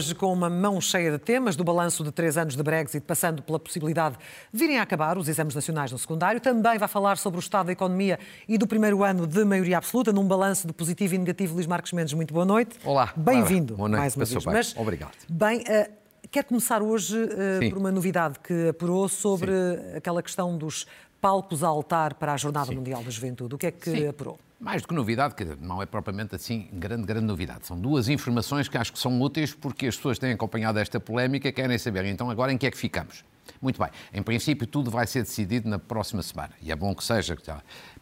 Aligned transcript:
hoje 0.00 0.14
com 0.14 0.32
uma 0.32 0.48
mão 0.48 0.80
cheia 0.80 1.10
de 1.12 1.18
temas, 1.18 1.56
do 1.56 1.62
balanço 1.62 2.02
de 2.02 2.10
três 2.10 2.38
anos 2.38 2.56
de 2.56 2.62
Brexit, 2.62 3.04
passando 3.04 3.42
pela 3.42 3.58
possibilidade 3.58 4.16
de 4.50 4.58
virem 4.58 4.78
a 4.78 4.82
acabar 4.82 5.18
os 5.18 5.28
exames 5.28 5.54
nacionais 5.54 5.92
no 5.92 5.98
secundário. 5.98 6.40
Também 6.40 6.78
vai 6.78 6.88
falar 6.88 7.18
sobre 7.18 7.38
o 7.38 7.40
estado 7.40 7.66
da 7.66 7.72
economia 7.72 8.18
e 8.48 8.56
do 8.56 8.66
primeiro 8.66 9.04
ano 9.04 9.26
de 9.26 9.44
maioria 9.44 9.76
absoluta, 9.76 10.10
num 10.10 10.26
balanço 10.26 10.66
de 10.66 10.72
positivo 10.72 11.16
e 11.16 11.18
negativo. 11.18 11.54
Luís 11.54 11.66
Marcos 11.66 11.92
Mendes, 11.92 12.14
muito 12.14 12.32
boa 12.32 12.46
noite. 12.46 12.78
Olá. 12.82 13.12
Bem-vindo. 13.14 13.76
Boa 13.76 13.90
noite, 13.90 14.00
mais 14.00 14.16
uma 14.16 14.24
vez. 14.24 14.44
Mas, 14.46 14.74
Obrigado. 14.74 15.12
Bem, 15.28 15.60
uh, 15.60 15.92
quero 16.30 16.46
começar 16.46 16.82
hoje 16.82 17.22
uh, 17.22 17.68
por 17.68 17.76
uma 17.76 17.92
novidade 17.92 18.38
que 18.38 18.68
apurou 18.68 19.06
sobre 19.06 19.52
Sim. 19.52 19.96
aquela 19.98 20.22
questão 20.22 20.56
dos 20.56 20.86
palcos 21.20 21.62
a 21.62 21.68
altar 21.68 22.14
para 22.14 22.32
a 22.32 22.38
Jornada 22.38 22.68
Sim. 22.68 22.76
Mundial 22.76 23.02
da 23.02 23.10
Juventude. 23.10 23.54
O 23.54 23.58
que 23.58 23.66
é 23.66 23.70
que 23.70 23.90
Sim. 23.90 24.08
apurou? 24.08 24.38
Mais 24.60 24.82
do 24.82 24.88
que 24.88 24.94
novidade, 24.94 25.34
que 25.34 25.42
não 25.58 25.82
é 25.82 25.86
propriamente 25.86 26.34
assim 26.34 26.68
grande, 26.70 27.06
grande 27.06 27.24
novidade. 27.24 27.66
São 27.66 27.80
duas 27.80 28.10
informações 28.10 28.68
que 28.68 28.76
acho 28.76 28.92
que 28.92 28.98
são 28.98 29.18
úteis 29.18 29.54
porque 29.54 29.86
as 29.86 29.96
pessoas 29.96 30.18
têm 30.18 30.32
acompanhado 30.32 30.78
esta 30.78 31.00
polémica 31.00 31.50
querem 31.50 31.78
saber, 31.78 32.04
então, 32.04 32.30
agora 32.30 32.52
em 32.52 32.58
que 32.58 32.66
é 32.66 32.70
que 32.70 32.76
ficamos? 32.76 33.24
Muito 33.60 33.80
bem. 33.80 33.88
Em 34.12 34.22
princípio, 34.22 34.66
tudo 34.66 34.90
vai 34.90 35.06
ser 35.06 35.22
decidido 35.22 35.66
na 35.66 35.78
próxima 35.78 36.22
semana. 36.22 36.50
E 36.60 36.70
é 36.70 36.76
bom 36.76 36.94
que 36.94 37.02
seja, 37.02 37.38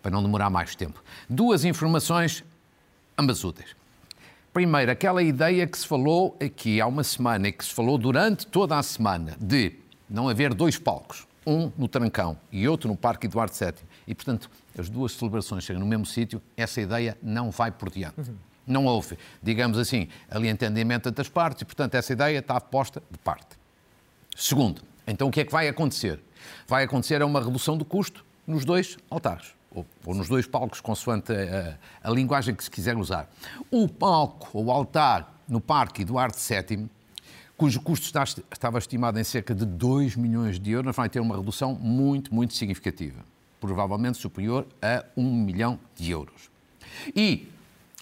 para 0.02 0.10
não 0.10 0.20
demorar 0.20 0.50
mais 0.50 0.74
tempo. 0.74 1.00
Duas 1.30 1.64
informações, 1.64 2.44
ambas 3.16 3.44
úteis. 3.44 3.76
Primeiro, 4.52 4.90
aquela 4.90 5.22
ideia 5.22 5.64
que 5.64 5.78
se 5.78 5.86
falou 5.86 6.36
aqui 6.42 6.80
há 6.80 6.88
uma 6.88 7.04
semana 7.04 7.46
e 7.46 7.52
que 7.52 7.64
se 7.64 7.72
falou 7.72 7.96
durante 7.96 8.44
toda 8.48 8.76
a 8.76 8.82
semana 8.82 9.36
de 9.40 9.74
não 10.10 10.28
haver 10.28 10.52
dois 10.52 10.76
palcos, 10.76 11.24
um 11.46 11.70
no 11.78 11.86
Trancão 11.86 12.36
e 12.50 12.66
outro 12.66 12.88
no 12.88 12.96
Parque 12.96 13.28
Eduardo 13.28 13.54
VII. 13.54 13.74
E, 14.08 14.14
portanto, 14.14 14.50
as 14.76 14.88
duas 14.88 15.12
celebrações 15.12 15.64
chegam 15.64 15.80
no 15.80 15.86
mesmo 15.86 16.06
sítio, 16.06 16.40
essa 16.56 16.80
ideia 16.80 17.16
não 17.22 17.50
vai 17.50 17.70
por 17.70 17.90
diante. 17.90 18.18
Uhum. 18.18 18.36
Não 18.66 18.86
houve, 18.86 19.18
digamos 19.42 19.76
assim, 19.76 20.08
ali 20.30 20.48
entendimento 20.48 21.10
entre 21.10 21.20
as 21.20 21.28
partes 21.28 21.60
e, 21.60 21.64
portanto, 21.66 21.94
essa 21.94 22.14
ideia 22.14 22.38
está 22.38 22.58
posta 22.58 23.02
de 23.10 23.18
parte. 23.18 23.58
Segundo, 24.34 24.80
então 25.06 25.28
o 25.28 25.30
que 25.30 25.40
é 25.40 25.44
que 25.44 25.52
vai 25.52 25.68
acontecer? 25.68 26.20
Vai 26.66 26.84
acontecer 26.84 27.22
uma 27.22 27.38
redução 27.38 27.76
do 27.76 27.84
custo 27.84 28.24
nos 28.46 28.64
dois 28.64 28.96
altares, 29.10 29.54
ou, 29.70 29.84
ou 30.06 30.14
nos 30.14 30.26
dois 30.26 30.46
palcos, 30.46 30.80
consoante 30.80 31.30
a, 31.30 31.78
a, 32.02 32.10
a, 32.10 32.10
linguagem 32.10 32.54
que 32.54 32.64
se 32.64 32.70
quiser 32.70 32.96
usar. 32.96 33.30
O 33.70 33.86
palco, 33.86 34.58
o 34.58 34.72
altar 34.72 35.38
no 35.46 35.60
Parque 35.60 36.00
Eduardo 36.00 36.36
VII, 36.36 36.88
cujo 37.58 37.78
custo 37.82 38.06
está, 38.06 38.24
estava 38.24 38.78
estimado 38.78 39.20
em 39.20 39.24
cerca 39.24 39.54
de 39.54 39.66
2 39.66 40.16
milhões 40.16 40.58
de 40.58 40.70
euros, 40.70 40.96
vai 40.96 41.10
ter 41.10 41.20
uma 41.20 41.36
redução 41.36 41.74
muito, 41.74 42.34
muito 42.34 42.54
significativa 42.54 43.22
provavelmente 43.60 44.18
superior 44.18 44.66
a 44.80 45.04
1 45.16 45.22
milhão 45.22 45.78
de 45.96 46.10
euros. 46.10 46.50
E 47.14 47.48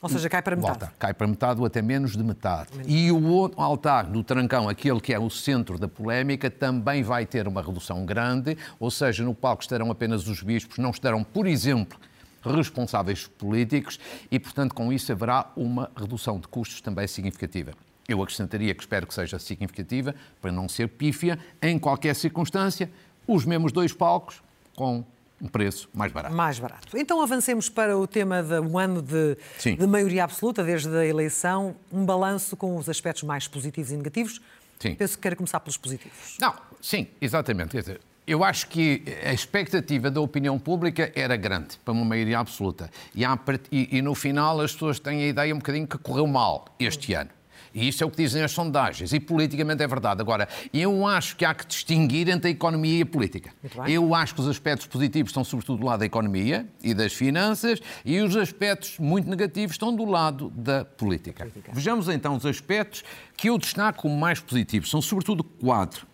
ou 0.03 0.11
seja, 0.11 0.29
cai 0.29 0.43
para 0.43 0.55
metade. 0.55 0.79
Volta, 0.79 0.95
cai 0.99 1.15
para 1.15 1.27
metade 1.27 1.59
ou 1.59 1.67
até 1.67 1.81
menos 1.81 2.17
de 2.17 2.23
metade. 2.23 2.71
E 2.87 3.11
o 3.11 3.51
altar 3.57 4.05
do 4.05 4.23
Trancão, 4.23 4.69
aquele 4.69 5.01
que 5.01 5.13
é 5.13 5.19
o 5.19 5.31
centro 5.31 5.79
da 5.79 5.89
polémica, 5.89 6.51
também 6.51 7.03
vai 7.03 7.25
ter 7.25 7.49
uma 7.49 7.63
redução 7.63 8.05
grande, 8.05 8.57
ou 8.79 8.91
seja, 8.91 9.25
no 9.25 9.35
palco 9.35 9.63
estarão 9.63 9.91
apenas 9.91 10.29
os 10.29 10.43
bispos, 10.43 10.79
não 10.79 10.91
estarão, 10.91 11.25
por 11.25 11.47
exemplo, 11.47 11.99
responsáveis 12.43 13.27
políticos 13.27 13.99
e, 14.31 14.39
portanto, 14.39 14.75
com 14.75 14.93
isso 14.93 15.11
haverá 15.11 15.51
uma 15.57 15.91
redução 15.97 16.39
de 16.39 16.47
custos 16.47 16.81
também 16.81 17.07
significativa. 17.07 17.73
Eu 18.07 18.23
acrescentaria 18.23 18.73
que 18.75 18.83
espero 18.83 19.07
que 19.07 19.15
seja 19.15 19.39
significativa, 19.39 20.15
para 20.41 20.53
não 20.53 20.69
ser 20.69 20.89
pífia, 20.89 21.39
em 21.61 21.79
qualquer 21.79 22.15
circunstância, 22.15 22.89
os 23.27 23.45
mesmos 23.45 23.73
dois 23.73 23.93
palcos 23.93 24.43
com 24.77 25.05
um 25.41 25.49
preço 25.49 25.89
mais 25.93 26.13
barato. 26.13 26.35
Mais 26.35 26.59
barato. 26.59 26.97
Então 26.97 27.21
avancemos 27.21 27.69
para 27.69 27.97
o 27.97 28.07
tema 28.07 28.43
do 28.43 28.79
ano 28.79 29.03
de, 29.03 29.37
de, 29.77 29.87
maioria 29.87 30.25
absoluta, 30.25 30.65
desde 30.65 30.95
a 30.97 31.05
eleição, 31.05 31.77
um 31.93 32.05
balanço 32.05 32.57
com 32.57 32.77
os 32.77 32.89
aspectos 32.89 33.23
mais 33.23 33.47
positivos 33.47 33.91
e 33.91 33.97
negativos. 33.97 34.41
Sim. 34.79 34.95
Penso 34.95 35.17
que 35.17 35.23
quero 35.23 35.37
começar 35.37 35.61
pelos 35.61 35.77
positivos. 35.77 36.37
Não, 36.41 36.55
sim, 36.81 37.07
exatamente. 37.21 37.71
Quer 37.71 37.81
dizer, 37.81 38.01
eu 38.27 38.43
acho 38.43 38.67
que 38.69 39.03
a 39.25 39.33
expectativa 39.33 40.11
da 40.11 40.21
opinião 40.21 40.59
pública 40.59 41.13
era 41.15 41.37
grande, 41.37 41.79
para 41.85 41.93
uma 41.93 42.05
maioria 42.05 42.39
absoluta. 42.39 42.91
E, 43.15 43.25
há, 43.25 43.39
e, 43.71 43.99
e 43.99 44.03
no 44.03 44.15
final 44.15 44.61
as 44.61 44.73
pessoas 44.73 44.99
têm 44.99 45.23
a 45.23 45.27
ideia 45.29 45.55
um 45.55 45.59
bocadinho 45.59 45.87
que 45.87 45.97
correu 45.99 46.27
mal 46.27 46.67
este 46.79 47.15
ano. 47.15 47.31
E 47.77 47.89
isso 47.89 48.03
é 48.03 48.07
o 48.07 48.11
que 48.11 48.17
dizem 48.17 48.43
as 48.43 48.53
sondagens. 48.53 49.13
E 49.13 49.21
politicamente 49.21 49.83
é 49.83 49.87
verdade. 49.87 50.23
Agora, 50.23 50.49
eu 50.73 51.07
acho 51.07 51.37
que 51.37 51.45
há 51.45 51.55
que 51.55 51.67
distinguir 51.67 52.27
entre 52.31 52.49
a 52.49 52.51
economia 52.51 53.01
e 53.01 53.03
a 53.03 53.07
política. 53.07 53.51
Eu 53.87 54.15
acho 54.15 54.35
que 54.35 54.41
os 54.41 54.49
aspectos 54.49 54.87
positivos 54.87 55.29
estão 55.29 55.45
sobretudo 55.45 55.81
do 55.81 55.87
lado 55.87 56.01
da 56.01 56.07
economia 56.07 56.67
e 56.83 56.95
das 56.95 57.13
finanças 57.13 57.79
e 58.03 58.19
os 58.21 58.35
aspectos 58.35 58.99
muito 58.99 59.29
negativos 59.29 59.75
estão 59.75 59.95
do 59.95 60.07
lado 60.07 60.49
da 60.57 60.87
política. 60.87 61.45
política. 61.45 61.73
Vejamos 61.75 62.09
então 62.09 62.35
os 62.35 62.47
aspectos 62.47 63.05
que 63.37 63.51
eu 63.51 63.59
destaco 63.59 64.03
como 64.03 64.17
mais 64.17 64.41
positivos. 64.41 64.89
São 64.89 65.03
sobretudo 65.03 65.45
quatro. 65.45 66.07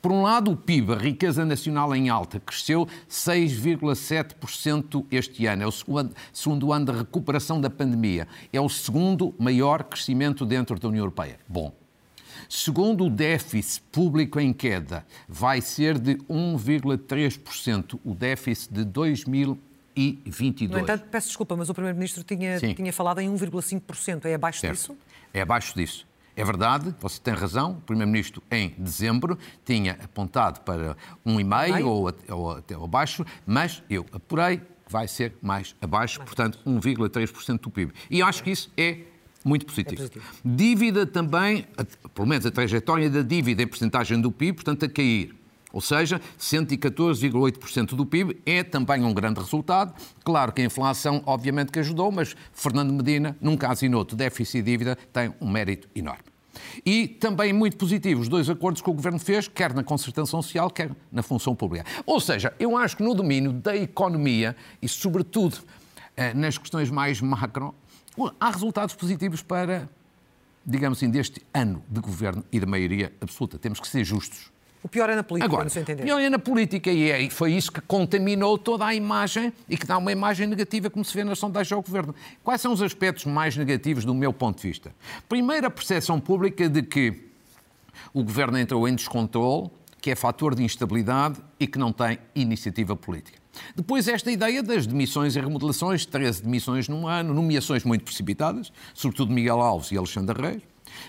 Por 0.00 0.12
um 0.12 0.22
lado, 0.22 0.50
o 0.52 0.56
PIB, 0.56 0.92
a 0.92 0.96
riqueza 0.96 1.44
nacional 1.44 1.94
em 1.94 2.08
alta, 2.08 2.40
cresceu 2.40 2.88
6,7% 3.08 5.04
este 5.10 5.46
ano. 5.46 5.62
É 5.62 5.66
o 5.66 5.72
segundo 6.32 6.72
ano 6.72 6.86
de 6.86 6.92
recuperação 6.98 7.60
da 7.60 7.68
pandemia. 7.68 8.26
É 8.52 8.60
o 8.60 8.68
segundo 8.68 9.34
maior 9.38 9.84
crescimento 9.84 10.44
dentro 10.46 10.78
da 10.78 10.88
União 10.88 11.02
Europeia. 11.02 11.38
Bom. 11.48 11.72
Segundo 12.48 13.06
o 13.06 13.10
déficit 13.10 13.82
público 13.90 14.38
em 14.38 14.52
queda, 14.52 15.04
vai 15.28 15.60
ser 15.60 15.98
de 15.98 16.14
1,3%, 16.30 17.98
o 18.04 18.14
déficit 18.14 18.72
de 18.72 18.84
2022. 18.84 20.70
No 20.70 20.78
entanto, 20.78 21.06
peço 21.10 21.26
desculpa, 21.28 21.56
mas 21.56 21.68
o 21.68 21.74
Primeiro-Ministro 21.74 22.22
tinha, 22.22 22.60
tinha 22.60 22.92
falado 22.92 23.18
em 23.20 23.28
1,5%. 23.28 24.26
É 24.26 24.34
abaixo 24.34 24.60
certo. 24.60 24.74
disso? 24.74 24.96
É 25.34 25.40
abaixo 25.40 25.74
disso. 25.74 26.05
É 26.36 26.44
verdade, 26.44 26.94
você 27.00 27.18
tem 27.18 27.32
razão, 27.32 27.72
o 27.72 27.80
Primeiro-Ministro 27.80 28.42
em 28.50 28.74
dezembro 28.78 29.38
tinha 29.64 29.92
apontado 29.92 30.60
para 30.60 30.94
um 31.24 31.40
e 31.40 31.44
meio 31.44 31.88
ou, 31.88 32.14
ou 32.28 32.50
até 32.50 32.74
abaixo, 32.74 33.24
mas 33.46 33.82
eu 33.88 34.04
apurei 34.12 34.58
que 34.58 34.92
vai 34.92 35.08
ser 35.08 35.34
mais 35.40 35.74
abaixo, 35.80 36.20
portanto 36.20 36.58
1,3% 36.66 37.60
do 37.60 37.70
PIB. 37.70 37.92
E 38.10 38.20
acho 38.20 38.42
que 38.42 38.50
isso 38.50 38.70
é 38.76 38.98
muito 39.44 39.64
positivo. 39.64 40.02
É 40.02 40.08
positivo. 40.08 40.24
Dívida 40.44 41.06
também, 41.06 41.66
pelo 42.14 42.26
menos 42.26 42.44
a 42.44 42.50
trajetória 42.50 43.08
da 43.08 43.22
dívida 43.22 43.62
em 43.62 43.66
porcentagem 43.66 44.20
do 44.20 44.30
PIB, 44.30 44.56
portanto 44.56 44.84
a 44.84 44.88
cair. 44.88 45.34
Ou 45.76 45.82
seja, 45.82 46.18
114,8% 46.40 47.94
do 47.94 48.06
PIB 48.06 48.40
é 48.46 48.64
também 48.64 49.04
um 49.04 49.12
grande 49.12 49.40
resultado. 49.40 49.94
Claro 50.24 50.50
que 50.50 50.62
a 50.62 50.64
inflação, 50.64 51.22
obviamente, 51.26 51.70
que 51.70 51.78
ajudou, 51.78 52.10
mas 52.10 52.34
Fernando 52.50 52.94
Medina, 52.94 53.36
num 53.42 53.58
caso 53.58 53.84
e 53.84 53.88
noutro, 53.90 54.16
déficit 54.16 54.56
e 54.56 54.62
dívida, 54.62 54.96
tem 55.12 55.34
um 55.38 55.46
mérito 55.46 55.86
enorme. 55.94 56.24
E 56.82 57.06
também 57.06 57.52
muito 57.52 57.76
positivo 57.76 58.22
os 58.22 58.28
dois 58.28 58.48
acordos 58.48 58.80
que 58.80 58.88
o 58.88 58.92
Governo 58.94 59.18
fez, 59.18 59.48
quer 59.48 59.74
na 59.74 59.84
concertação 59.84 60.40
social, 60.40 60.70
quer 60.70 60.90
na 61.12 61.22
função 61.22 61.54
pública. 61.54 61.84
Ou 62.06 62.20
seja, 62.20 62.54
eu 62.58 62.74
acho 62.74 62.96
que 62.96 63.02
no 63.02 63.14
domínio 63.14 63.52
da 63.52 63.76
economia 63.76 64.56
e, 64.80 64.88
sobretudo, 64.88 65.58
eh, 66.16 66.32
nas 66.32 66.56
questões 66.56 66.90
mais 66.90 67.20
macro, 67.20 67.74
há 68.40 68.50
resultados 68.50 68.94
positivos 68.94 69.42
para, 69.42 69.86
digamos 70.64 70.96
assim, 70.96 71.10
deste 71.10 71.42
ano 71.52 71.84
de 71.86 72.00
governo 72.00 72.42
e 72.50 72.58
de 72.58 72.64
maioria 72.64 73.12
absoluta. 73.20 73.58
Temos 73.58 73.78
que 73.78 73.86
ser 73.86 74.04
justos. 74.04 74.55
O 74.86 74.88
pior 74.88 75.10
é 75.10 75.16
na 75.16 75.24
política, 75.24 75.52
Agora, 75.52 75.64
no 75.64 75.70
seu 75.70 75.82
entender. 75.82 76.04
O 76.04 76.06
pior 76.06 76.20
é 76.20 76.30
na 76.30 76.38
política 76.38 76.92
e 76.92 77.10
é, 77.10 77.28
foi 77.28 77.52
isso 77.54 77.72
que 77.72 77.80
contaminou 77.80 78.56
toda 78.56 78.86
a 78.86 78.94
imagem 78.94 79.52
e 79.68 79.76
que 79.76 79.84
dá 79.84 79.98
uma 79.98 80.12
imagem 80.12 80.46
negativa, 80.46 80.88
como 80.88 81.04
se 81.04 81.12
vê 81.12 81.24
na 81.24 81.34
sondagem 81.34 81.74
ao 81.74 81.82
governo. 81.82 82.14
Quais 82.44 82.60
são 82.60 82.72
os 82.72 82.80
aspectos 82.80 83.24
mais 83.24 83.56
negativos 83.56 84.04
do 84.04 84.14
meu 84.14 84.32
ponto 84.32 84.62
de 84.62 84.68
vista? 84.68 84.94
Primeiro, 85.28 85.66
a 85.66 85.70
percepção 85.70 86.20
pública 86.20 86.68
de 86.68 86.84
que 86.84 87.30
o 88.14 88.22
governo 88.22 88.56
entrou 88.56 88.86
em 88.86 88.94
descontrole, 88.94 89.70
que 90.00 90.12
é 90.12 90.14
fator 90.14 90.54
de 90.54 90.62
instabilidade 90.62 91.40
e 91.58 91.66
que 91.66 91.80
não 91.80 91.92
tem 91.92 92.20
iniciativa 92.32 92.94
política. 92.94 93.40
Depois, 93.74 94.06
esta 94.06 94.30
ideia 94.30 94.62
das 94.62 94.86
demissões 94.86 95.34
e 95.34 95.40
remodelações, 95.40 96.06
13 96.06 96.44
demissões 96.44 96.88
num 96.88 97.08
ano, 97.08 97.34
nomeações 97.34 97.82
muito 97.82 98.04
precipitadas, 98.04 98.72
sobretudo 98.94 99.32
Miguel 99.32 99.60
Alves 99.60 99.90
e 99.90 99.96
Alexandre 99.96 100.40
Reis, 100.40 100.62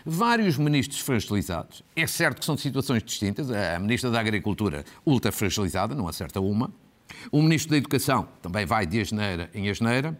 vários 0.05 0.57
ministros 0.57 0.99
fragilizados. 0.99 1.83
É 1.95 2.07
certo 2.07 2.39
que 2.39 2.45
são 2.45 2.57
situações 2.57 3.03
distintas. 3.03 3.49
A 3.51 3.79
ministra 3.79 4.09
da 4.09 4.19
Agricultura, 4.19 4.83
ultra 5.05 5.31
fragilizada, 5.31 5.95
não 5.95 6.07
acerta 6.07 6.39
uma. 6.39 6.71
O 7.31 7.41
ministro 7.41 7.71
da 7.71 7.77
Educação 7.77 8.27
também 8.41 8.65
vai 8.65 8.85
de 8.85 8.99
asneira 8.99 9.49
em 9.53 9.69
asneira. 9.69 10.19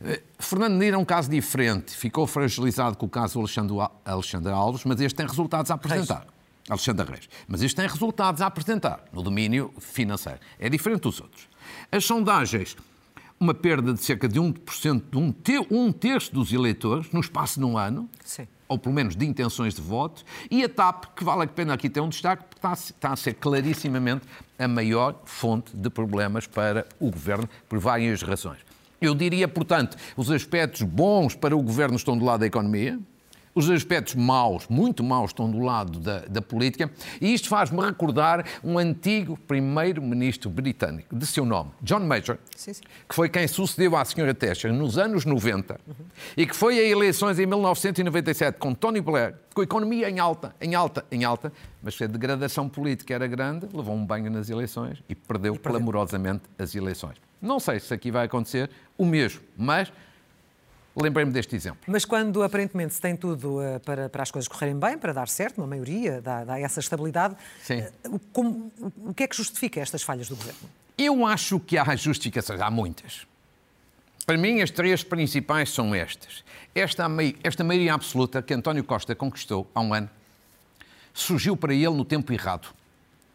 Eh, 0.00 0.22
Fernando 0.38 0.74
Medina 0.74 0.96
é 0.96 1.00
um 1.00 1.04
caso 1.04 1.30
diferente. 1.30 1.96
Ficou 1.96 2.26
fragilizado 2.26 2.96
com 2.96 3.06
o 3.06 3.08
caso 3.08 3.40
Alexandre, 4.04 4.52
Alves, 4.52 4.84
mas 4.84 5.00
este 5.00 5.16
tem 5.16 5.26
resultados 5.26 5.70
a 5.70 5.74
apresentar. 5.74 6.20
Reis. 6.20 6.36
Alexandre 6.68 7.10
Reis. 7.10 7.28
Mas 7.46 7.62
este 7.62 7.76
tem 7.76 7.86
resultados 7.86 8.40
a 8.40 8.46
apresentar 8.46 9.04
no 9.12 9.22
domínio 9.22 9.72
financeiro. 9.78 10.40
É 10.58 10.68
diferente 10.68 11.02
dos 11.02 11.20
outros. 11.20 11.48
As 11.90 12.04
sondagens, 12.04 12.76
uma 13.38 13.54
perda 13.54 13.92
de 13.92 14.02
cerca 14.02 14.28
de 14.28 14.40
1%, 14.40 15.02
de 15.10 15.16
um, 15.16 15.34
um 15.70 15.92
terço 15.92 16.34
dos 16.34 16.52
eleitores 16.52 17.10
no 17.12 17.20
espaço 17.20 17.58
de 17.58 17.64
um 17.64 17.78
ano. 17.78 18.08
Sim 18.24 18.46
ou 18.68 18.78
pelo 18.78 18.94
menos 18.94 19.16
de 19.16 19.24
intenções 19.26 19.74
de 19.74 19.80
voto, 19.80 20.24
e 20.50 20.64
a 20.64 20.68
TAP, 20.68 21.06
que 21.16 21.24
vale 21.24 21.42
a 21.42 21.46
pena 21.46 21.74
aqui 21.74 21.88
ter 21.88 22.00
um 22.00 22.08
destaque, 22.08 22.44
porque 22.44 22.66
está, 22.66 23.12
a 23.12 23.16
ser 23.16 23.34
clarissimamente 23.34 24.26
a 24.58 24.68
maior 24.68 25.20
fonte 25.24 25.76
de 25.76 25.90
problemas 25.90 26.46
para 26.46 26.86
o 26.98 27.10
governo, 27.10 27.48
por 27.68 27.78
várias 27.78 28.22
razões. 28.22 28.58
Eu 29.00 29.14
diria, 29.14 29.46
portanto, 29.46 29.96
os 30.16 30.30
aspectos 30.30 30.82
bons 30.82 31.34
para 31.34 31.56
o 31.56 31.62
governo 31.62 31.96
estão 31.96 32.16
do 32.16 32.24
lado 32.24 32.40
da 32.40 32.46
economia, 32.46 32.98
os 33.56 33.70
aspectos 33.70 34.14
maus, 34.14 34.68
muito 34.68 35.02
maus, 35.02 35.30
estão 35.30 35.50
do 35.50 35.58
lado 35.60 35.98
da, 35.98 36.18
da 36.20 36.42
política, 36.42 36.90
e 37.18 37.32
isto 37.32 37.48
faz-me 37.48 37.80
recordar 37.80 38.44
um 38.62 38.78
antigo 38.78 39.38
primeiro-ministro 39.48 40.50
britânico, 40.50 41.16
de 41.16 41.26
seu 41.26 41.46
nome, 41.46 41.70
John 41.80 42.00
Major, 42.00 42.36
sim, 42.54 42.74
sim. 42.74 42.82
que 43.08 43.14
foi 43.14 43.30
quem 43.30 43.48
sucedeu 43.48 43.96
à 43.96 44.04
senhora 44.04 44.34
Thatcher 44.34 44.70
nos 44.74 44.98
anos 44.98 45.24
90 45.24 45.80
uhum. 45.86 45.94
e 46.36 46.46
que 46.46 46.54
foi 46.54 46.78
a 46.78 46.82
eleições 46.82 47.38
em 47.38 47.46
1997 47.46 48.58
com 48.58 48.74
Tony 48.74 49.00
Blair, 49.00 49.34
com 49.54 49.62
a 49.62 49.64
economia 49.64 50.10
em 50.10 50.18
alta, 50.18 50.54
em 50.60 50.74
alta, 50.74 51.06
em 51.10 51.24
alta, 51.24 51.50
mas 51.82 51.98
a 52.02 52.06
degradação 52.06 52.68
política 52.68 53.14
era 53.14 53.26
grande, 53.26 53.66
levou 53.72 53.94
um 53.94 54.04
banho 54.04 54.30
nas 54.30 54.50
eleições 54.50 55.02
e 55.08 55.14
perdeu, 55.14 55.54
e 55.54 55.58
perdeu. 55.58 55.80
clamorosamente 55.80 56.42
as 56.58 56.74
eleições. 56.74 57.16
Não 57.40 57.58
sei 57.58 57.80
se 57.80 57.94
aqui 57.94 58.10
vai 58.10 58.26
acontecer 58.26 58.68
o 58.98 59.06
mesmo, 59.06 59.40
mas 59.56 59.90
Lembrei-me 60.96 61.30
deste 61.30 61.54
exemplo. 61.54 61.80
Mas 61.86 62.06
quando 62.06 62.42
aparentemente 62.42 62.94
se 62.94 63.00
tem 63.00 63.14
tudo 63.14 63.60
uh, 63.60 63.78
para, 63.80 64.08
para 64.08 64.22
as 64.22 64.30
coisas 64.30 64.48
correrem 64.48 64.78
bem, 64.78 64.96
para 64.96 65.12
dar 65.12 65.28
certo, 65.28 65.58
uma 65.58 65.66
maioria 65.66 66.22
dá, 66.22 66.42
dá 66.42 66.58
essa 66.58 66.80
estabilidade, 66.80 67.34
uh, 67.34 68.18
como, 68.32 68.72
o 69.04 69.12
que 69.12 69.24
é 69.24 69.26
que 69.26 69.36
justifica 69.36 69.78
estas 69.78 70.02
falhas 70.02 70.28
do 70.28 70.36
governo? 70.36 70.70
Eu 70.96 71.26
acho 71.26 71.60
que 71.60 71.76
há 71.76 71.94
justificações, 71.94 72.60
há 72.60 72.70
muitas. 72.70 73.26
Para 74.24 74.38
mim, 74.38 74.62
as 74.62 74.70
três 74.70 75.04
principais 75.04 75.70
são 75.70 75.94
estas. 75.94 76.42
Esta, 76.74 77.06
esta 77.44 77.62
maioria 77.62 77.92
absoluta 77.92 78.42
que 78.42 78.54
António 78.54 78.82
Costa 78.82 79.14
conquistou 79.14 79.70
há 79.74 79.80
um 79.80 79.92
ano 79.92 80.10
surgiu 81.12 81.56
para 81.56 81.74
ele 81.74 81.90
no 81.90 82.04
tempo 82.04 82.32
errado. 82.32 82.68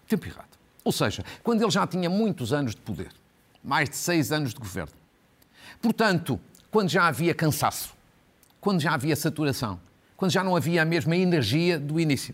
Tempo 0.07 0.27
errado. 0.27 0.49
Ou 0.83 0.91
seja, 0.91 1.23
quando 1.43 1.61
ele 1.61 1.71
já 1.71 1.85
tinha 1.85 2.09
muitos 2.09 2.53
anos 2.53 2.75
de 2.75 2.81
poder, 2.81 3.11
mais 3.63 3.89
de 3.89 3.95
seis 3.95 4.31
anos 4.31 4.53
de 4.53 4.59
governo. 4.59 4.93
Portanto, 5.81 6.39
quando 6.71 6.89
já 6.89 7.07
havia 7.07 7.35
cansaço, 7.35 7.94
quando 8.62 8.79
já 8.79 8.94
havia 8.94 9.15
saturação, 9.15 9.79
quando 10.15 10.31
já 10.31 10.44
não 10.44 10.56
havia 10.56 10.81
a 10.81 10.85
mesma 10.85 11.15
energia 11.15 11.77
do 11.77 12.00
início. 12.00 12.33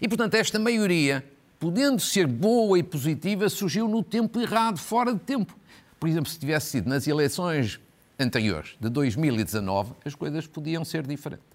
E, 0.00 0.06
portanto, 0.06 0.34
esta 0.34 0.58
maioria, 0.58 1.24
podendo 1.58 2.00
ser 2.00 2.26
boa 2.26 2.78
e 2.78 2.82
positiva, 2.82 3.48
surgiu 3.48 3.88
no 3.88 4.02
tempo 4.02 4.38
errado, 4.38 4.78
fora 4.78 5.14
de 5.14 5.20
tempo. 5.20 5.56
Por 5.98 6.08
exemplo, 6.08 6.30
se 6.30 6.38
tivesse 6.38 6.70
sido 6.70 6.88
nas 6.88 7.06
eleições 7.06 7.80
anteriores, 8.18 8.76
de 8.78 8.88
2019, 8.90 9.94
as 10.04 10.14
coisas 10.14 10.46
podiam 10.46 10.84
ser 10.84 11.06
diferentes. 11.06 11.46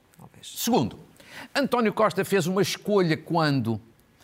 Segundo, 0.41 0.97
António 1.55 1.93
Costa 1.93 2.25
fez 2.25 2.47
uma 2.47 2.61
escolha 2.61 3.15
quando, 3.15 3.79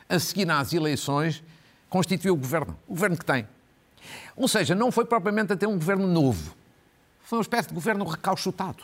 a 0.10 0.18
seguir 0.18 0.50
às 0.50 0.74
eleições, 0.74 1.44
constituiu 1.90 2.34
o 2.34 2.38
governo, 2.38 2.78
o 2.88 2.94
governo 2.94 3.18
que 3.18 3.26
tem. 3.26 3.48
Ou 4.36 4.48
seja, 4.48 4.74
não 4.74 4.92
foi 4.92 5.06
propriamente 5.06 5.54
a 5.54 5.56
ter 5.56 5.68
um 5.68 5.76
governo 5.76 6.08
novo 6.08 6.56
foi 7.26 7.40
uma 7.40 7.42
espécie 7.42 7.68
de 7.68 7.74
governo 7.74 8.06
recauchutado. 8.06 8.84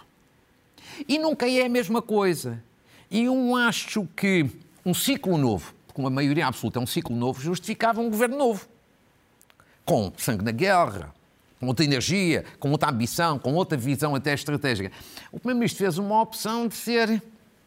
E 1.07 1.17
nunca 1.17 1.47
é 1.47 1.65
a 1.65 1.69
mesma 1.69 2.01
coisa. 2.01 2.61
E 3.09 3.25
eu 3.25 3.55
acho 3.55 4.07
que 4.15 4.49
um 4.85 4.93
ciclo 4.93 5.37
novo, 5.37 5.73
com 5.93 6.05
a 6.07 6.09
maioria 6.09 6.47
absoluta 6.47 6.79
é 6.79 6.81
um 6.81 6.87
ciclo 6.87 7.15
novo, 7.15 7.41
justificava 7.41 8.01
um 8.01 8.09
governo 8.09 8.37
novo. 8.37 8.67
Com 9.85 10.11
sangue 10.17 10.43
na 10.43 10.51
guerra, 10.51 11.13
com 11.59 11.67
outra 11.67 11.85
energia, 11.85 12.43
com 12.59 12.71
outra 12.71 12.89
ambição, 12.89 13.37
com 13.37 13.53
outra 13.53 13.77
visão 13.77 14.15
até 14.15 14.33
estratégica. 14.33 14.91
O 15.31 15.37
Primeiro-Ministro 15.37 15.85
fez 15.85 15.97
uma 15.97 16.21
opção 16.21 16.67
de 16.67 16.75
ser, 16.75 17.21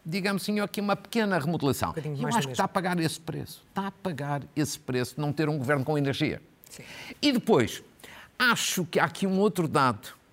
digamos 0.04 0.42
assim, 0.42 0.58
aqui 0.58 0.80
uma 0.80 0.96
pequena 0.96 1.38
remodelação. 1.38 1.94
Um 2.04 2.22
eu 2.22 2.28
acho 2.28 2.48
que 2.48 2.52
está 2.52 2.64
a 2.64 2.68
pagar 2.68 2.98
esse 2.98 3.20
preço. 3.20 3.62
Está 3.68 3.86
a 3.86 3.90
pagar 3.92 4.42
esse 4.56 4.78
preço 4.78 5.14
de 5.14 5.20
não 5.20 5.32
ter 5.32 5.48
um 5.48 5.56
governo 5.56 5.84
com 5.84 5.96
energia. 5.96 6.42
Sim. 6.68 6.82
E 7.22 7.30
depois, 7.30 7.82
acho 8.36 8.84
que 8.86 8.98
há 8.98 9.04
aqui 9.04 9.26
um 9.26 9.38
outro 9.38 9.68
dado 9.68 10.23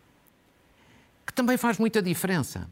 que 1.32 1.36
também 1.36 1.58
faz 1.58 1.78
muita 1.78 2.02
diferença. 2.02 2.68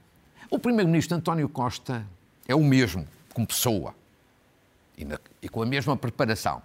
O 0.50 0.60
primeiro-ministro 0.60 1.16
António 1.16 1.48
Costa 1.48 2.06
é 2.48 2.54
o 2.54 2.64
mesmo 2.64 3.08
como 3.34 3.48
pessoa 3.48 3.96
e, 4.98 5.06
na, 5.06 5.18
e, 5.42 5.48
com 5.48 5.64
a 5.64 5.66
mesma 5.66 5.96
preparação. 5.96 6.62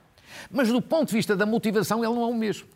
Mas 0.50 0.68
do 0.68 0.82
ponto 0.82 1.08
de 1.08 1.14
vista 1.14 1.36
da 1.36 1.46
motivação, 1.46 2.04
ele 2.04 2.12
não 2.12 2.22
é 2.22 2.26
o 2.26 2.34
mesmo. 2.34 2.66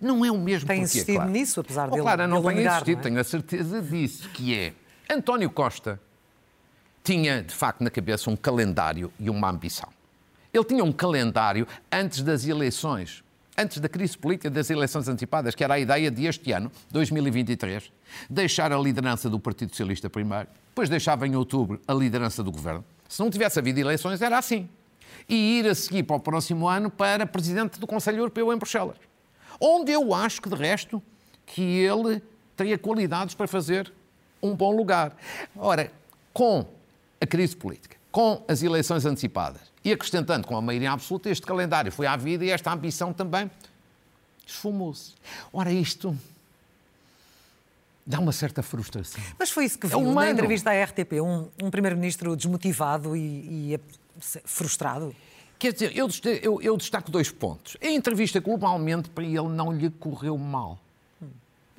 Não 0.00 0.24
é 0.24 0.32
o 0.32 0.38
mesmo. 0.38 0.66
Tem 0.66 0.78
porque, 0.78 0.84
insistido 0.84 1.16
claro. 1.16 1.30
nisso, 1.30 1.60
apesar 1.60 1.88
oh, 1.88 1.90
dele. 1.90 2.02
Claro, 2.02 2.26
não 2.26 2.42
tenho 2.42 2.66
insistido, 2.66 2.94
não 2.94 3.00
é? 3.00 3.02
tenho 3.02 3.20
a 3.20 3.24
certeza 3.24 3.82
disso, 3.82 4.30
que 4.30 4.56
é 4.56 4.72
António 5.10 5.50
Costa 5.50 6.00
tinha, 7.04 7.42
de 7.42 7.54
facto, 7.54 7.82
na 7.82 7.90
cabeça 7.90 8.30
um 8.30 8.36
calendário 8.36 9.12
e 9.18 9.28
uma 9.28 9.50
ambição. 9.50 9.88
Ele 10.52 10.64
tinha 10.64 10.82
um 10.82 10.92
calendário 10.92 11.66
antes 11.92 12.22
das 12.22 12.46
eleições 12.46 13.22
antes 13.56 13.78
da 13.78 13.88
crise 13.88 14.16
política 14.16 14.50
das 14.50 14.70
eleições 14.70 15.08
antecipadas, 15.08 15.54
que 15.54 15.62
era 15.62 15.74
a 15.74 15.78
ideia 15.78 16.10
de 16.10 16.26
este 16.26 16.52
ano, 16.52 16.70
2023, 16.90 17.90
deixar 18.28 18.72
a 18.72 18.78
liderança 18.78 19.28
do 19.28 19.38
Partido 19.38 19.70
Socialista 19.70 20.08
primeiro, 20.08 20.48
depois 20.68 20.88
deixava 20.88 21.26
em 21.26 21.36
outubro 21.36 21.80
a 21.86 21.92
liderança 21.92 22.42
do 22.42 22.50
governo. 22.50 22.84
Se 23.08 23.20
não 23.20 23.30
tivesse 23.30 23.58
havido 23.58 23.80
eleições, 23.80 24.22
era 24.22 24.38
assim. 24.38 24.68
E 25.28 25.58
ir 25.58 25.66
a 25.66 25.74
seguir 25.74 26.04
para 26.04 26.16
o 26.16 26.20
próximo 26.20 26.68
ano 26.68 26.90
para 26.90 27.26
presidente 27.26 27.78
do 27.78 27.86
Conselho 27.86 28.18
Europeu 28.18 28.52
em 28.52 28.56
Bruxelas. 28.56 28.96
Onde 29.60 29.92
eu 29.92 30.14
acho 30.14 30.40
que, 30.40 30.48
de 30.48 30.54
resto, 30.54 31.02
que 31.44 31.60
ele 31.60 32.22
teria 32.56 32.78
qualidades 32.78 33.34
para 33.34 33.46
fazer 33.46 33.92
um 34.42 34.54
bom 34.54 34.74
lugar. 34.74 35.16
Ora, 35.56 35.92
com 36.32 36.66
a 37.20 37.26
crise 37.26 37.56
política, 37.56 37.96
com 38.10 38.44
as 38.48 38.62
eleições 38.62 39.06
antecipadas 39.06 39.62
e 39.84 39.92
acrescentando 39.92 40.46
com 40.46 40.56
a 40.56 40.60
maioria 40.60 40.92
absoluta, 40.92 41.30
este 41.30 41.46
calendário 41.46 41.90
foi 41.90 42.06
à 42.06 42.16
vida 42.16 42.44
e 42.44 42.50
esta 42.50 42.72
ambição 42.72 43.12
também 43.12 43.50
esfumou-se. 44.46 45.14
Ora, 45.52 45.72
isto 45.72 46.16
dá 48.04 48.18
uma 48.18 48.32
certa 48.32 48.62
frustração. 48.62 49.22
Mas 49.38 49.50
foi 49.50 49.64
isso 49.64 49.78
que 49.78 49.86
é 49.86 49.90
viu 49.90 50.00
é 50.00 50.14
na 50.14 50.30
entrevista 50.30 50.70
à 50.70 50.84
RTP, 50.84 51.20
um, 51.22 51.48
um 51.62 51.70
primeiro-ministro 51.70 52.36
desmotivado 52.36 53.16
e, 53.16 53.74
e, 53.74 53.80
frustrado? 54.44 55.14
Quer 55.58 55.72
dizer, 55.72 55.96
eu, 55.96 56.08
eu, 56.42 56.62
eu, 56.62 56.76
destaco 56.76 57.10
dois 57.10 57.30
pontos. 57.30 57.76
A 57.82 57.88
entrevista, 57.88 58.40
globalmente, 58.40 59.10
para 59.10 59.24
ele 59.24 59.48
não 59.48 59.70
lhe 59.70 59.90
correu 59.90 60.36
mal. 60.36 60.78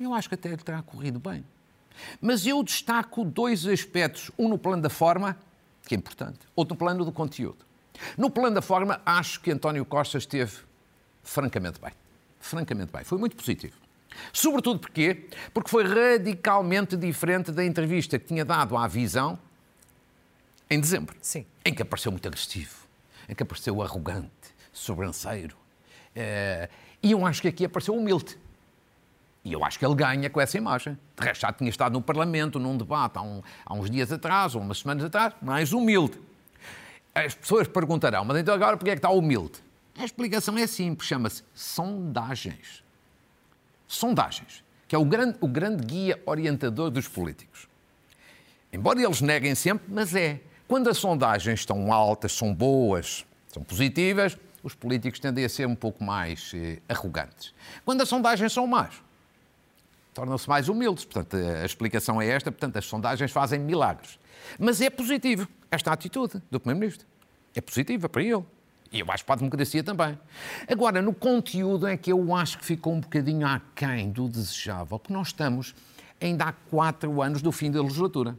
Eu 0.00 0.14
acho 0.14 0.28
que 0.28 0.34
até 0.34 0.48
lhe 0.50 0.56
terá 0.56 0.82
corrido 0.82 1.18
bem. 1.18 1.44
Mas 2.20 2.46
eu 2.46 2.62
destaco 2.62 3.24
dois 3.24 3.66
aspectos. 3.66 4.30
Um 4.38 4.48
no 4.48 4.56
plano 4.56 4.82
da 4.82 4.90
forma 4.90 5.36
que 5.86 5.94
é 5.94 5.98
importante. 5.98 6.40
Outro 6.54 6.76
plano 6.76 7.04
do 7.04 7.12
conteúdo. 7.12 7.64
No 8.16 8.30
plano 8.30 8.54
da 8.54 8.62
forma, 8.62 9.00
acho 9.04 9.40
que 9.40 9.50
António 9.50 9.84
Costa 9.84 10.18
esteve 10.18 10.52
francamente 11.22 11.80
bem. 11.80 11.92
Francamente 12.40 12.92
bem. 12.92 13.04
Foi 13.04 13.18
muito 13.18 13.36
positivo. 13.36 13.76
Sobretudo 14.32 14.80
porquê? 14.80 15.28
Porque 15.54 15.70
foi 15.70 15.84
radicalmente 15.84 16.96
diferente 16.96 17.50
da 17.50 17.64
entrevista 17.64 18.18
que 18.18 18.26
tinha 18.26 18.44
dado 18.44 18.76
à 18.76 18.86
Visão 18.86 19.38
em 20.68 20.80
dezembro. 20.80 21.14
Sim. 21.20 21.46
Em 21.64 21.74
que 21.74 21.82
apareceu 21.82 22.10
muito 22.10 22.26
agressivo, 22.26 22.86
em 23.28 23.34
que 23.34 23.42
apareceu 23.42 23.80
arrogante, 23.82 24.30
sobranceiro. 24.72 25.56
Eh, 26.14 26.68
e 27.02 27.12
eu 27.12 27.26
acho 27.26 27.42
que 27.42 27.48
aqui 27.48 27.64
apareceu 27.64 27.94
humilde. 27.94 28.38
E 29.44 29.52
eu 29.52 29.64
acho 29.64 29.78
que 29.78 29.84
ele 29.84 29.94
ganha 29.94 30.30
com 30.30 30.40
essa 30.40 30.56
imagem. 30.56 30.96
De 31.16 31.24
resto, 31.24 31.40
já 31.40 31.52
tinha 31.52 31.68
estado 31.68 31.92
no 31.92 32.02
Parlamento, 32.02 32.58
num 32.58 32.76
debate 32.76 33.18
há, 33.18 33.22
um, 33.22 33.42
há 33.66 33.74
uns 33.74 33.90
dias 33.90 34.12
atrás, 34.12 34.54
ou 34.54 34.60
umas 34.60 34.78
semanas 34.78 35.04
atrás, 35.04 35.34
mais 35.42 35.72
humilde. 35.72 36.18
As 37.14 37.34
pessoas 37.34 37.66
perguntarão, 37.66 38.24
mas 38.24 38.38
então 38.38 38.54
agora 38.54 38.76
porquê 38.76 38.90
é 38.90 38.94
que 38.94 38.98
está 38.98 39.10
humilde? 39.10 39.58
A 39.98 40.04
explicação 40.04 40.56
é 40.56 40.66
simples, 40.66 41.08
chama-se 41.08 41.42
sondagens. 41.52 42.82
Sondagens, 43.86 44.64
que 44.88 44.94
é 44.94 44.98
o 44.98 45.04
grande, 45.04 45.36
o 45.40 45.48
grande 45.48 45.84
guia 45.84 46.22
orientador 46.24 46.90
dos 46.90 47.08
políticos. 47.08 47.68
Embora 48.72 49.02
eles 49.02 49.20
neguem 49.20 49.54
sempre, 49.54 49.86
mas 49.88 50.14
é. 50.14 50.40
Quando 50.66 50.88
as 50.88 50.96
sondagens 50.96 51.60
estão 51.60 51.92
altas, 51.92 52.32
são 52.32 52.54
boas, 52.54 53.26
são 53.48 53.62
positivas, 53.62 54.38
os 54.62 54.74
políticos 54.74 55.20
tendem 55.20 55.44
a 55.44 55.48
ser 55.48 55.66
um 55.66 55.74
pouco 55.74 56.02
mais 56.02 56.52
eh, 56.54 56.78
arrogantes. 56.88 57.52
Quando 57.84 58.00
as 58.00 58.08
sondagens 58.08 58.52
são 58.52 58.66
más, 58.66 59.02
tornam-se 60.14 60.48
mais 60.48 60.68
humildes. 60.68 61.04
Portanto, 61.04 61.36
a 61.36 61.64
explicação 61.64 62.20
é 62.20 62.26
esta. 62.28 62.50
Portanto, 62.50 62.76
as 62.76 62.84
sondagens 62.84 63.30
fazem 63.30 63.58
milagres. 63.58 64.18
Mas 64.58 64.80
é 64.80 64.90
positivo 64.90 65.48
esta 65.70 65.92
atitude 65.92 66.42
do 66.50 66.60
Primeiro-Ministro. 66.60 67.06
É 67.54 67.60
positiva 67.60 68.08
para 68.08 68.22
ele. 68.22 68.44
E 68.92 69.00
eu 69.00 69.06
acho 69.10 69.24
para 69.24 69.36
a 69.36 69.38
democracia 69.38 69.82
também. 69.82 70.18
Agora, 70.68 71.00
no 71.00 71.14
conteúdo 71.14 71.86
é 71.86 71.96
que 71.96 72.12
eu 72.12 72.34
acho 72.34 72.58
que 72.58 72.64
ficou 72.64 72.92
um 72.92 73.00
bocadinho 73.00 73.46
aquém 73.46 74.10
do 74.10 74.28
desejável, 74.28 74.98
porque 74.98 75.14
nós 75.14 75.28
estamos 75.28 75.74
ainda 76.20 76.44
há 76.44 76.52
quatro 76.52 77.22
anos 77.22 77.40
do 77.40 77.50
fim 77.50 77.70
da 77.70 77.80
legislatura. 77.80 78.36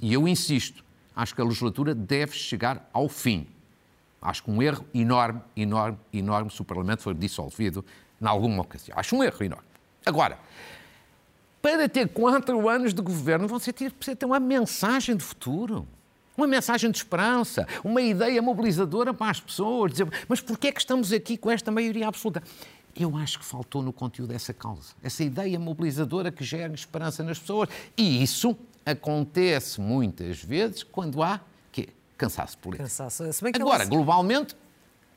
E 0.00 0.12
eu 0.12 0.28
insisto, 0.28 0.84
acho 1.16 1.34
que 1.34 1.40
a 1.40 1.44
legislatura 1.44 1.94
deve 1.94 2.32
chegar 2.32 2.88
ao 2.92 3.08
fim. 3.08 3.46
Acho 4.22 4.44
que 4.44 4.50
um 4.50 4.62
erro 4.62 4.84
enorme, 4.94 5.40
enorme, 5.56 5.98
enorme 6.12 6.50
se 6.50 6.60
o 6.60 6.64
Parlamento 6.64 7.02
for 7.02 7.14
dissolvido 7.14 7.84
em 8.20 8.26
alguma 8.26 8.62
ocasião. 8.62 8.96
Acho 8.98 9.16
um 9.16 9.22
erro 9.22 9.44
enorme. 9.44 9.66
Agora, 10.06 10.38
para 11.60 11.88
ter 11.88 12.08
quatro 12.08 12.68
anos 12.68 12.94
de 12.94 13.02
governo, 13.02 13.48
você 13.48 13.72
precisa 13.72 14.16
ter 14.16 14.26
uma 14.26 14.40
mensagem 14.40 15.16
de 15.16 15.24
futuro. 15.24 15.86
Uma 16.36 16.46
mensagem 16.46 16.88
de 16.88 16.98
esperança, 16.98 17.66
uma 17.82 18.00
ideia 18.00 18.40
mobilizadora 18.40 19.12
para 19.12 19.28
as 19.28 19.40
pessoas, 19.40 19.90
dizer, 19.90 20.08
mas 20.28 20.40
porquê 20.40 20.68
é 20.68 20.72
que 20.72 20.78
estamos 20.78 21.12
aqui 21.12 21.36
com 21.36 21.50
esta 21.50 21.72
maioria 21.72 22.06
absoluta? 22.06 22.40
Eu 22.94 23.16
acho 23.16 23.40
que 23.40 23.44
faltou 23.44 23.82
no 23.82 23.92
conteúdo 23.92 24.32
essa 24.32 24.54
causa, 24.54 24.92
essa 25.02 25.24
ideia 25.24 25.58
mobilizadora 25.58 26.30
que 26.30 26.44
gera 26.44 26.72
esperança 26.72 27.24
nas 27.24 27.40
pessoas. 27.40 27.68
E 27.96 28.22
isso 28.22 28.56
acontece 28.86 29.80
muitas 29.80 30.40
vezes 30.42 30.84
quando 30.84 31.24
há 31.24 31.40
quê? 31.72 31.88
cansaço 32.16 32.56
político. 32.58 32.88
Cansaço. 32.88 33.24
Agora, 33.54 33.84
globalmente, 33.84 34.56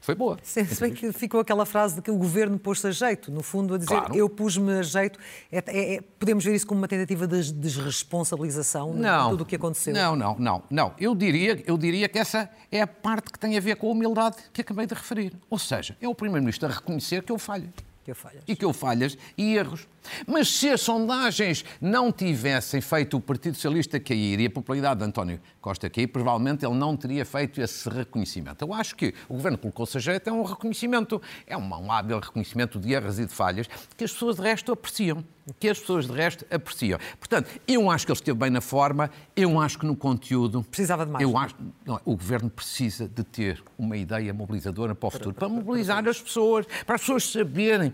foi 0.02 0.16
boa. 0.16 0.38
Sim, 0.42 0.66
se 0.66 0.82
bem 0.82 0.92
que 0.92 1.14
ficou 1.14 1.40
aquela 1.40 1.64
frase 1.64 1.96
de 1.96 2.02
que 2.02 2.10
o 2.10 2.18
governo 2.18 2.58
pôs-se 2.58 2.88
a 2.88 2.92
jeito, 2.92 3.32
no 3.32 3.44
fundo, 3.44 3.76
a 3.76 3.78
dizer 3.78 3.96
claro. 3.96 4.16
eu 4.16 4.28
pus-me 4.28 4.74
a 4.74 4.82
jeito. 4.82 5.20
É, 5.52 5.60
é, 5.60 5.96
é, 5.96 6.02
podemos 6.02 6.44
ver 6.44 6.56
isso 6.56 6.66
como 6.66 6.82
uma 6.82 6.88
tentativa 6.88 7.28
de 7.28 7.54
desresponsabilização 7.54 8.96
não, 8.96 9.26
de 9.26 9.30
tudo 9.30 9.42
o 9.42 9.46
que 9.46 9.56
aconteceu? 9.56 9.94
Não, 9.94 10.16
não, 10.16 10.36
não, 10.40 10.64
não. 10.72 10.94
Eu 11.00 11.14
diria, 11.14 11.62
eu 11.68 11.78
diria 11.78 12.10
que 12.10 12.18
essa 12.18 12.50
é 12.72 12.82
a 12.82 12.88
parte 12.88 13.32
que 13.32 13.38
tem 13.38 13.56
a 13.56 13.62
ver 13.62 13.76
com 13.76 13.90
a 13.90 13.92
humildade 13.92 14.38
que 14.52 14.62
acabei 14.62 14.88
de 14.88 14.96
referir. 14.96 15.34
Ou 15.48 15.60
seja, 15.60 15.96
é 16.02 16.08
o 16.08 16.16
Primeiro-Ministro 16.16 16.68
a 16.68 16.72
reconhecer 16.72 17.22
que 17.22 17.32
eu 17.32 17.38
falho. 17.38 17.72
Que 18.04 18.10
eu 18.10 18.16
falhas. 18.16 18.44
E 18.48 18.56
que 18.56 18.66
eu 18.66 18.74
falhas 18.74 19.16
e 19.38 19.56
erros. 19.56 19.88
Mas 20.28 20.50
se 20.50 20.70
as 20.70 20.82
sondagens 20.82 21.64
não 21.80 22.12
tivessem 22.12 22.82
feito 22.82 23.18
o 23.18 23.22
Partido 23.22 23.56
Socialista 23.56 24.00
cair 24.00 24.40
e 24.40 24.46
a 24.46 24.50
popularidade 24.50 25.00
de 25.00 25.06
António 25.06 25.40
Costa 25.60 25.90
cair, 25.90 26.08
provavelmente 26.08 26.66
ele 26.66 26.76
não 26.76 26.96
teria 26.98 27.26
feito 27.26 27.62
esse 27.62 27.90
reconhecimento. 27.90 28.64
Eu 28.64 28.74
acho 28.74 28.96
que 28.96 29.14
o 29.30 29.36
Governo 29.36 29.58
colocou-se 29.58 29.98
a 29.98 30.00
jeito, 30.00 30.30
é 30.30 30.34
um 30.34 30.44
reconhecimento, 30.44 31.22
é 31.46 31.58
um, 31.58 31.62
um 31.62 31.92
hábil 31.92 32.20
reconhecimento 32.20 32.80
de 32.80 32.94
erros 32.94 33.20
e 33.20 33.26
de 33.26 33.34
falhas 33.34 33.68
que 33.96 34.04
as 34.04 34.12
pessoas 34.12 34.36
de 34.36 34.42
resto 34.42 34.72
apreciam. 34.72 35.24
Que 35.60 35.70
as 35.70 35.80
pessoas 35.80 36.06
de 36.06 36.14
resto 36.14 36.46
apreciam. 36.52 37.00
Portanto, 37.20 37.50
eu 37.68 37.90
acho 37.90 38.06
que 38.06 38.12
ele 38.12 38.20
esteve 38.20 38.38
bem 38.38 38.50
na 38.50 38.62
forma, 38.62 39.10
eu 39.36 39.60
acho 39.60 39.80
que 39.80 39.86
no 39.86 39.96
conteúdo. 39.96 40.64
Precisava 40.64 41.06
de 41.06 41.12
mais. 41.12 41.24
Eu 41.24 41.38
acho, 41.38 41.56
não, 41.86 42.00
o 42.06 42.16
Governo 42.16 42.50
precisa 42.50 43.08
de 43.08 43.24
ter 43.24 43.62
uma 43.78 43.98
ideia 43.98 44.34
mobilizadora 44.34 44.94
para 44.94 45.08
o 45.08 45.12
futuro, 45.12 45.36
para 45.36 45.50
mobilizar 45.50 46.08
as 46.08 46.22
pessoas, 46.22 46.66
para 46.86 46.96
as 46.96 47.02
pessoas 47.02 47.30
saberem 47.30 47.94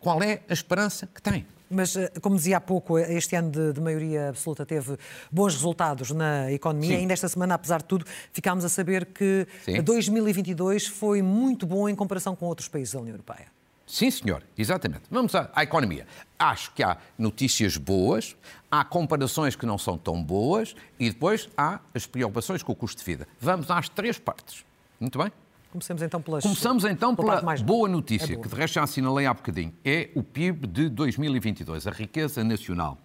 qual 0.00 0.22
é 0.22 0.40
a 0.48 0.52
esperança 0.52 1.06
que 1.06 1.20
tem. 1.20 1.46
Mas, 1.70 1.96
eh, 1.96 2.10
como 2.22 2.36
dizia 2.36 2.56
há 2.56 2.60
pouco, 2.60 2.98
este 2.98 3.36
ano 3.36 3.50
de, 3.50 3.72
de 3.74 3.80
maioria 3.80 4.30
absoluta 4.30 4.64
teve 4.64 4.96
bons 5.30 5.54
resultados 5.54 6.10
na 6.10 6.50
economia. 6.50 6.90
Sim. 6.90 6.96
Ainda 6.96 7.12
esta 7.12 7.28
semana, 7.28 7.54
apesar 7.54 7.78
de 7.78 7.84
tudo, 7.84 8.06
ficámos 8.32 8.64
a 8.64 8.68
saber 8.68 9.06
que 9.06 9.46
Sim. 9.64 9.82
2022 9.82 10.86
foi 10.86 11.20
muito 11.20 11.66
bom 11.66 11.88
em 11.88 11.94
comparação 11.94 12.34
com 12.34 12.46
outros 12.46 12.68
países 12.68 12.94
da 12.94 13.00
União 13.00 13.14
Europeia. 13.14 13.46
Sim, 13.86 14.10
senhor, 14.10 14.42
exatamente. 14.56 15.04
Vamos 15.10 15.34
à, 15.34 15.50
à, 15.54 15.62
economia. 15.62 16.06
Acho 16.38 16.72
que 16.74 16.82
há 16.82 16.98
notícias 17.16 17.78
boas, 17.78 18.36
há 18.70 18.84
comparações 18.84 19.56
que 19.56 19.64
não 19.64 19.78
são 19.78 19.96
tão 19.96 20.22
boas 20.22 20.76
e 21.00 21.08
depois 21.08 21.48
há 21.56 21.80
as 21.94 22.06
preocupações 22.06 22.62
com 22.62 22.72
o 22.72 22.76
custo 22.76 22.98
de 22.98 23.04
vida. 23.04 23.26
Vamos 23.40 23.70
às 23.70 23.88
três 23.88 24.18
partes. 24.18 24.62
Muito 25.00 25.18
bem? 25.18 25.32
Começamos 25.78 26.02
então, 26.02 26.20
pelas, 26.20 26.42
Começamos 26.42 26.84
então 26.84 27.14
pela 27.14 27.40
mais... 27.40 27.62
boa 27.62 27.88
notícia, 27.88 28.32
é 28.32 28.34
boa. 28.34 28.42
que 28.42 28.48
de 28.48 28.54
resto 28.56 28.74
já 28.74 28.82
assinalei 28.82 29.26
há 29.26 29.32
bocadinho. 29.32 29.72
É 29.84 30.10
o 30.16 30.24
PIB 30.24 30.66
de 30.66 30.88
2022, 30.88 31.86
a 31.86 31.90
riqueza 31.92 32.42
nacional. 32.42 32.98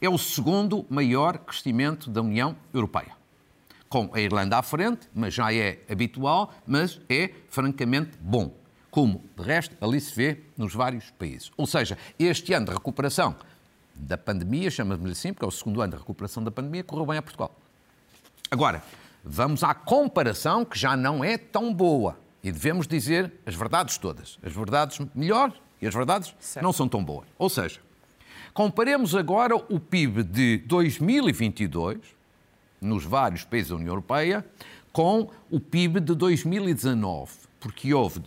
É 0.00 0.08
o 0.08 0.16
segundo 0.16 0.86
maior 0.88 1.38
crescimento 1.38 2.08
da 2.08 2.22
União 2.22 2.54
Europeia. 2.72 3.16
Com 3.88 4.10
a 4.12 4.20
Irlanda 4.20 4.58
à 4.58 4.62
frente, 4.62 5.08
mas 5.12 5.34
já 5.34 5.52
é 5.52 5.80
habitual, 5.90 6.54
mas 6.64 7.00
é 7.08 7.32
francamente 7.48 8.16
bom. 8.20 8.54
Como, 8.92 9.24
de 9.36 9.42
resto, 9.42 9.74
ali 9.80 10.00
se 10.00 10.14
vê 10.14 10.38
nos 10.56 10.72
vários 10.72 11.10
países. 11.10 11.50
Ou 11.56 11.66
seja, 11.66 11.98
este 12.16 12.52
ano 12.52 12.66
de 12.66 12.72
recuperação 12.72 13.34
da 13.96 14.16
pandemia, 14.16 14.70
chama-me 14.70 15.10
assim, 15.10 15.32
porque 15.32 15.44
é 15.44 15.48
o 15.48 15.50
segundo 15.50 15.82
ano 15.82 15.94
de 15.94 15.98
recuperação 15.98 16.44
da 16.44 16.52
pandemia, 16.52 16.84
correu 16.84 17.06
bem 17.06 17.18
a 17.18 17.22
Portugal. 17.22 17.56
Agora, 18.52 18.84
Vamos 19.24 19.62
à 19.62 19.74
comparação, 19.74 20.64
que 20.64 20.78
já 20.78 20.96
não 20.96 21.22
é 21.22 21.36
tão 21.36 21.72
boa. 21.72 22.18
E 22.42 22.50
devemos 22.50 22.86
dizer 22.86 23.32
as 23.44 23.54
verdades 23.54 23.98
todas. 23.98 24.38
As 24.42 24.52
verdades 24.52 24.98
melhor 25.14 25.52
e 25.80 25.86
as 25.86 25.94
verdades 25.94 26.34
certo. 26.38 26.64
não 26.64 26.72
são 26.72 26.88
tão 26.88 27.04
boas. 27.04 27.26
Ou 27.38 27.48
seja, 27.48 27.80
comparemos 28.54 29.14
agora 29.14 29.54
o 29.56 29.78
PIB 29.78 30.22
de 30.22 30.58
2022, 30.58 31.98
nos 32.80 33.04
vários 33.04 33.44
países 33.44 33.70
da 33.70 33.76
União 33.76 33.90
Europeia, 33.90 34.44
com 34.92 35.30
o 35.50 35.60
PIB 35.60 36.00
de 36.00 36.14
2019. 36.14 37.32
Porque 37.58 37.92
houve 37.92 38.22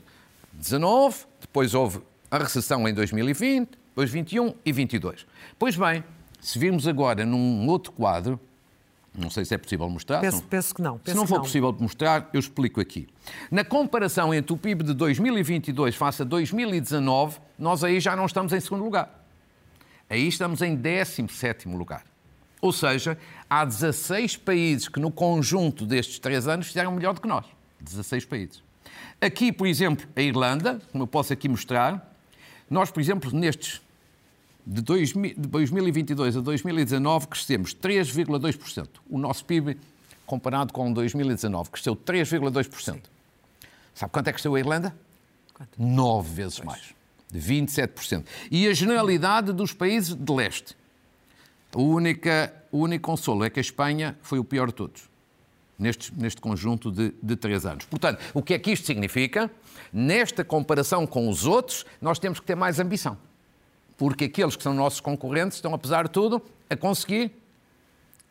19, 0.53 1.25
depois 1.41 1.73
houve 1.73 1.99
a 2.29 2.37
recessão 2.37 2.87
em 2.87 2.93
2020, 2.93 3.69
depois 3.89 4.11
21 4.11 4.53
e 4.63 4.71
22. 4.71 5.25
Pois 5.57 5.75
bem, 5.75 6.03
se 6.39 6.59
virmos 6.59 6.87
agora 6.87 7.25
num 7.25 7.67
outro 7.67 7.91
quadro, 7.91 8.39
não 9.15 9.29
sei 9.29 9.45
se 9.45 9.53
é 9.53 9.57
possível 9.57 9.87
mostrar. 9.89 10.19
Penso, 10.21 10.37
não... 10.37 10.47
penso 10.47 10.75
que 10.75 10.81
não. 10.81 10.97
Penso 10.97 11.11
se 11.11 11.15
não 11.15 11.27
for 11.27 11.35
não. 11.35 11.43
possível 11.43 11.75
mostrar, 11.79 12.29
eu 12.33 12.39
explico 12.39 12.81
aqui. 12.81 13.07
Na 13.51 13.63
comparação 13.63 14.33
entre 14.33 14.53
o 14.53 14.57
PIB 14.57 14.83
de 14.83 14.93
2022 14.93 15.95
face 15.95 16.23
a 16.23 16.25
2019, 16.25 17.39
nós 17.57 17.83
aí 17.83 17.99
já 17.99 18.15
não 18.15 18.25
estamos 18.25 18.51
em 18.53 18.59
segundo 18.59 18.83
lugar. 18.83 19.23
Aí 20.09 20.27
estamos 20.27 20.61
em 20.61 20.75
17 20.75 21.67
lugar. 21.69 22.03
Ou 22.59 22.71
seja, 22.71 23.17
há 23.49 23.65
16 23.65 24.37
países 24.37 24.87
que 24.87 24.99
no 24.99 25.11
conjunto 25.11 25.85
destes 25.85 26.17
três 26.17 26.47
anos 26.47 26.67
fizeram 26.67 26.91
melhor 26.91 27.13
do 27.13 27.21
que 27.21 27.27
nós. 27.27 27.45
16 27.81 28.25
países. 28.25 28.63
Aqui, 29.19 29.51
por 29.51 29.67
exemplo, 29.67 30.07
a 30.15 30.21
Irlanda, 30.21 30.81
como 30.91 31.03
eu 31.03 31.07
posso 31.07 31.33
aqui 31.33 31.47
mostrar, 31.47 32.13
nós, 32.69 32.89
por 32.89 32.99
exemplo, 32.99 33.31
nestes 33.31 33.81
de 34.65 34.81
2022 34.81 36.37
a 36.37 36.39
2019 36.39 37.27
crescemos 37.27 37.75
3,2%. 37.75 38.87
O 39.09 39.17
nosso 39.17 39.43
PIB, 39.45 39.77
comparado 40.25 40.71
com 40.71 40.91
2019, 40.91 41.69
cresceu 41.69 41.95
3,2%. 41.95 43.01
Sabe 43.93 44.11
quanto 44.11 44.27
é 44.27 44.31
que 44.31 44.35
cresceu 44.35 44.55
a 44.55 44.59
Irlanda? 44.59 44.95
Quanto? 45.53 45.81
Nove 45.81 46.33
vezes 46.33 46.59
pois. 46.59 46.65
mais. 46.65 46.95
De 47.31 47.39
27%. 47.39 48.25
E 48.49 48.67
a 48.67 48.73
generalidade 48.73 49.51
dos 49.51 49.73
países 49.73 50.15
de 50.15 50.31
leste. 50.33 50.75
A 51.73 51.79
única, 51.79 52.53
o 52.71 52.79
único 52.79 53.03
consolo 53.03 53.43
é 53.43 53.49
que 53.49 53.59
a 53.59 53.61
Espanha 53.61 54.17
foi 54.21 54.39
o 54.39 54.43
pior 54.43 54.67
de 54.67 54.73
todos. 54.73 55.11
Neste, 55.77 56.13
neste 56.13 56.39
conjunto 56.39 56.91
de, 56.91 57.13
de 57.21 57.35
três 57.35 57.65
anos. 57.65 57.83
Portanto, 57.85 58.23
o 58.33 58.41
que 58.41 58.53
é 58.53 58.59
que 58.59 58.71
isto 58.71 58.85
significa? 58.85 59.51
Nesta 59.91 60.45
comparação 60.45 61.05
com 61.05 61.27
os 61.27 61.45
outros, 61.45 61.85
nós 61.99 62.19
temos 62.19 62.39
que 62.39 62.45
ter 62.45 62.55
mais 62.55 62.79
ambição 62.79 63.17
porque 63.97 64.25
aqueles 64.25 64.55
que 64.55 64.63
são 64.63 64.73
nossos 64.73 64.99
concorrentes 64.99 65.57
estão, 65.57 65.73
apesar 65.73 66.03
de 66.05 66.11
tudo, 66.11 66.41
a 66.69 66.75
conseguir 66.75 67.31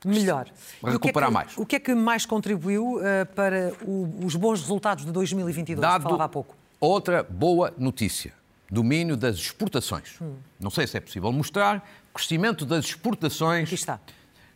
melhor. 0.04 0.48
Recuperar 0.82 0.96
o 0.96 1.00
que 1.00 1.08
é 1.08 1.12
que, 1.12 1.30
mais. 1.30 1.58
O 1.58 1.66
que 1.66 1.76
é 1.76 1.80
que 1.80 1.94
mais 1.94 2.26
contribuiu 2.26 2.96
uh, 2.96 3.02
para 3.34 3.72
o, 3.82 4.24
os 4.24 4.34
bons 4.36 4.60
resultados 4.60 5.04
de 5.04 5.12
2022, 5.12 5.80
Dado 5.80 6.02
falava 6.02 6.24
há 6.24 6.28
pouco? 6.28 6.56
Outra 6.80 7.22
boa 7.22 7.72
notícia. 7.78 8.32
Domínio 8.70 9.16
das 9.16 9.36
exportações. 9.36 10.16
Hum. 10.20 10.34
Não 10.58 10.70
sei 10.70 10.86
se 10.86 10.96
é 10.96 11.00
possível 11.00 11.30
mostrar. 11.30 11.86
Crescimento 12.12 12.64
das 12.64 12.86
exportações 12.86 13.70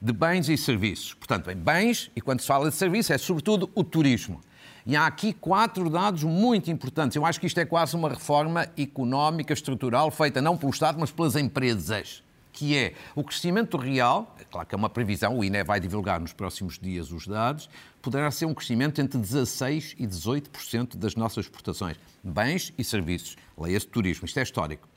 de 0.00 0.12
bens 0.12 0.48
e 0.48 0.56
serviços. 0.56 1.14
Portanto, 1.14 1.46
bem, 1.46 1.56
bens, 1.56 2.10
e 2.16 2.20
quando 2.20 2.40
se 2.40 2.46
fala 2.46 2.68
de 2.68 2.76
serviço, 2.76 3.12
é 3.12 3.18
sobretudo 3.18 3.70
o 3.74 3.84
turismo. 3.84 4.40
E 4.86 4.94
há 4.94 5.04
aqui 5.04 5.32
quatro 5.32 5.90
dados 5.90 6.22
muito 6.22 6.70
importantes. 6.70 7.16
Eu 7.16 7.26
acho 7.26 7.40
que 7.40 7.46
isto 7.46 7.58
é 7.58 7.64
quase 7.64 7.96
uma 7.96 8.08
reforma 8.08 8.68
económica 8.78 9.52
estrutural 9.52 10.12
feita 10.12 10.40
não 10.40 10.56
pelo 10.56 10.70
Estado, 10.70 10.98
mas 11.00 11.10
pelas 11.10 11.34
empresas 11.34 12.22
que 12.52 12.74
é 12.74 12.94
o 13.14 13.22
crescimento 13.22 13.76
real, 13.76 14.34
é 14.40 14.44
claro 14.44 14.66
que 14.66 14.74
é 14.74 14.78
uma 14.78 14.88
previsão, 14.88 15.36
o 15.38 15.44
INE 15.44 15.62
vai 15.62 15.78
divulgar 15.78 16.18
nos 16.18 16.32
próximos 16.32 16.78
dias 16.78 17.12
os 17.12 17.26
dados, 17.26 17.68
poderá 18.00 18.30
ser 18.30 18.46
um 18.46 18.54
crescimento 18.54 18.98
entre 18.98 19.18
16% 19.20 19.94
e 19.98 20.06
18% 20.06 20.96
das 20.96 21.14
nossas 21.14 21.44
exportações, 21.44 21.98
bens 22.24 22.72
e 22.78 22.82
serviços. 22.82 23.36
Leia-se 23.58 23.86
turismo, 23.86 24.24
isto 24.24 24.40
é 24.40 24.42
histórico. 24.42 24.88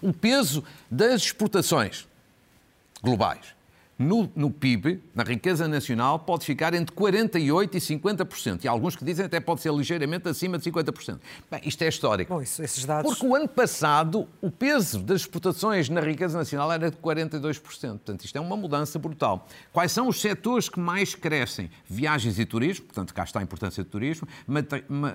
O 0.00 0.12
peso 0.12 0.62
das 0.88 1.22
exportações 1.22 2.06
globais 3.02 3.56
no, 4.00 4.32
no, 4.34 4.50
PIB, 4.50 5.02
na 5.14 5.22
riqueza 5.22 5.68
nacional, 5.68 6.20
pode 6.20 6.46
ficar 6.46 6.72
entre 6.72 6.96
48% 6.96 7.74
e 7.74 7.78
50%. 7.78 8.64
E 8.64 8.68
há 8.68 8.70
alguns 8.70 8.96
que 8.96 9.04
dizem 9.04 9.26
até 9.26 9.38
pode 9.38 9.60
ser 9.60 9.70
ligeiramente 9.74 10.26
acima 10.26 10.56
de 10.56 10.70
50%. 10.70 11.18
Bem, 11.50 11.60
isto 11.66 11.82
é 11.82 11.88
histórico. 11.88 12.32
Bom, 12.32 12.40
isso, 12.40 12.62
esses 12.62 12.86
dados... 12.86 13.12
Porque 13.12 13.26
o 13.26 13.36
ano 13.36 13.46
passado 13.46 14.26
o 14.40 14.50
peso 14.50 15.00
das 15.00 15.20
exportações 15.20 15.90
na 15.90 16.00
riqueza 16.00 16.38
nacional 16.38 16.72
era 16.72 16.90
de 16.90 16.96
42%. 16.96 17.60
Portanto, 17.60 18.24
isto 18.24 18.38
é 18.38 18.40
uma 18.40 18.56
mudança 18.56 18.98
brutal. 18.98 19.46
Quais 19.70 19.92
são 19.92 20.08
os 20.08 20.18
setores 20.18 20.70
que 20.70 20.80
mais 20.80 21.14
crescem? 21.14 21.70
Viagens 21.86 22.38
e 22.38 22.46
turismo, 22.46 22.86
portanto, 22.86 23.12
cá 23.12 23.24
está 23.24 23.40
a 23.40 23.42
importância 23.42 23.84
do 23.84 23.90
turismo, 23.90 24.26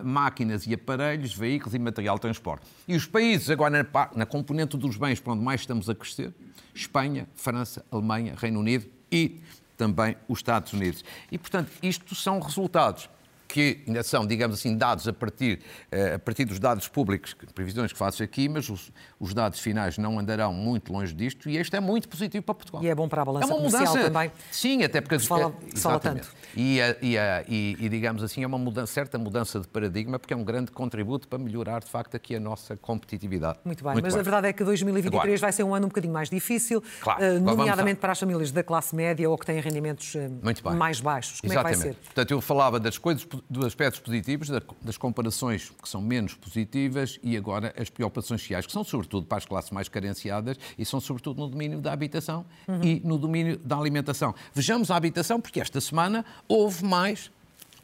máquinas 0.04 0.68
e 0.68 0.76
aparelhos, 0.76 1.34
veículos 1.34 1.74
e 1.74 1.80
material 1.80 2.18
de 2.18 2.22
transporte. 2.22 2.68
E 2.88 2.96
os 2.96 3.08
países, 3.08 3.50
agora 3.50 3.84
na, 3.92 4.10
na 4.16 4.26
componente 4.28 4.78
dos 4.78 4.96
bens, 4.96 5.20
para 5.20 5.34
onde 5.34 5.44
mais 5.44 5.62
estamos 5.62 5.90
a 5.90 5.96
crescer, 5.96 6.32
Espanha, 6.76 7.28
França, 7.34 7.86
Alemanha, 7.90 8.36
Reino 8.38 8.60
Unido 8.60 8.86
e 9.12 9.40
também 9.78 10.16
os 10.28 10.40
Estados 10.40 10.74
Unidos. 10.74 11.04
E, 11.32 11.38
portanto, 11.38 11.72
isto 11.82 12.14
são 12.14 12.40
resultados 12.40 13.10
que 13.48 13.84
ainda 13.88 14.04
são, 14.04 14.26
digamos 14.26 14.60
assim, 14.60 14.78
dados 14.78 15.08
a 15.08 15.14
partir, 15.14 15.60
eh, 15.92 16.16
a 16.16 16.20
partir 16.20 16.46
dos 16.46 16.60
dados 16.60 16.88
públicos, 16.88 17.36
previsões 17.54 17.92
que 17.92 17.98
faço 17.98 18.24
aqui, 18.24 18.50
mas 18.50 18.70
os, 18.70 18.92
os, 19.20 19.34
dados 19.34 19.60
finais 19.60 19.98
não 19.98 20.20
andarão 20.20 20.54
muito 20.54 20.92
longe 20.92 21.14
disto 21.14 21.50
e 21.50 21.58
este 21.58 21.76
é 21.76 21.80
muito 21.80 22.08
positivo 22.10 22.44
para 22.44 22.56
Portugal. 22.56 22.84
E 22.84 22.88
é 22.88 22.96
bom 22.96 23.08
para 23.08 23.22
a 23.22 23.26
balança 23.26 23.46
é 23.46 23.56
uma 23.56 23.64
mudança, 23.64 24.00
também. 24.00 24.32
Sim, 24.52 24.84
até 24.84 25.02
porque... 25.02 25.20
Se 25.20 25.28
fala, 25.28 25.54
é, 25.74 25.78
fala 25.78 26.00
tanto. 26.00 26.30
E, 26.56 26.80
e, 27.02 27.16
e, 27.48 27.78
e, 27.80 27.90
digamos 27.90 28.24
assim, 28.24 28.44
é 28.44 28.48
uma 28.48 28.58
mudança, 28.58 28.94
certa 28.94 29.18
mudança 29.18 29.60
de 29.60 29.68
paradigma, 29.68 30.18
porque 30.18 30.34
é 30.34 30.38
um 30.38 30.44
grande 30.44 30.72
contributo 30.72 31.28
para 31.28 31.38
melhorar, 31.38 31.82
de 31.82 31.90
facto, 31.90 32.16
aqui 32.16 32.36
a 32.36 32.40
nossa 32.40 32.78
competitividade. 32.78 33.60
Muito 33.66 33.84
bem, 33.84 33.94
muito 33.94 34.04
mas 34.04 34.14
bem. 34.14 34.20
a 34.22 34.24
verdade 34.24 34.48
é 34.48 34.54
que 34.54 34.64
2023 34.64 35.22
Agora, 35.22 35.38
vai 35.38 35.52
ser 35.52 35.64
um 35.64 35.74
ano 35.74 35.86
um 35.86 35.90
bocadinho 35.90 36.14
mais 36.14 36.30
difícil, 36.30 36.84
claro, 37.02 37.24
uh, 37.24 37.40
nomeadamente 37.40 38.00
para 38.00 38.12
as 38.12 38.20
famílias 38.20 38.52
da 38.52 38.64
classe 38.64 38.96
média 38.96 39.30
ou 39.30 39.38
que 39.38 39.46
têm 39.46 39.60
rendimentos 39.60 40.16
uh, 40.16 40.76
mais 40.76 41.00
baixos. 41.00 41.42
Como 41.42 41.54
Exatamente. 41.54 41.76
é 41.76 41.78
que 41.78 41.86
vai 41.86 41.94
ser? 41.94 42.06
Portanto, 42.06 42.32
eu 42.32 42.42
falava 42.42 42.80
das 42.80 42.98
coisas, 42.98 43.28
dos 43.50 43.66
aspectos 43.66 44.00
positivos, 44.00 44.50
das 44.82 44.98
comparações 44.98 45.72
que 45.82 45.88
são 45.88 46.02
menos 46.02 46.34
positivas 46.34 47.20
e 47.24 47.36
agora 47.36 47.74
as 47.78 47.90
preocupações 47.90 48.42
sociais, 48.42 48.66
que 48.66 48.72
são 48.72 48.84
sobretudo 48.84 49.26
para 49.26 49.38
as 49.38 49.46
classes 49.46 49.72
mais 49.72 49.90
carenciadas 49.90 50.58
e 50.78 50.86
são 50.86 51.00
sobretudo 51.00 51.42
no 51.42 51.48
domínio 51.48 51.80
da 51.82 51.92
habitação 51.94 52.46
uhum. 52.68 52.84
e 52.84 53.02
no 53.04 53.18
domínio 53.18 53.58
da 53.58 53.78
alimentação. 53.78 54.34
Vejamos 54.54 54.92
a 54.92 54.96
habitação, 54.96 55.40
porque 55.40 55.60
esta 55.60 55.80
semana 55.80 56.26
houve 56.48 56.84
mais 56.84 57.32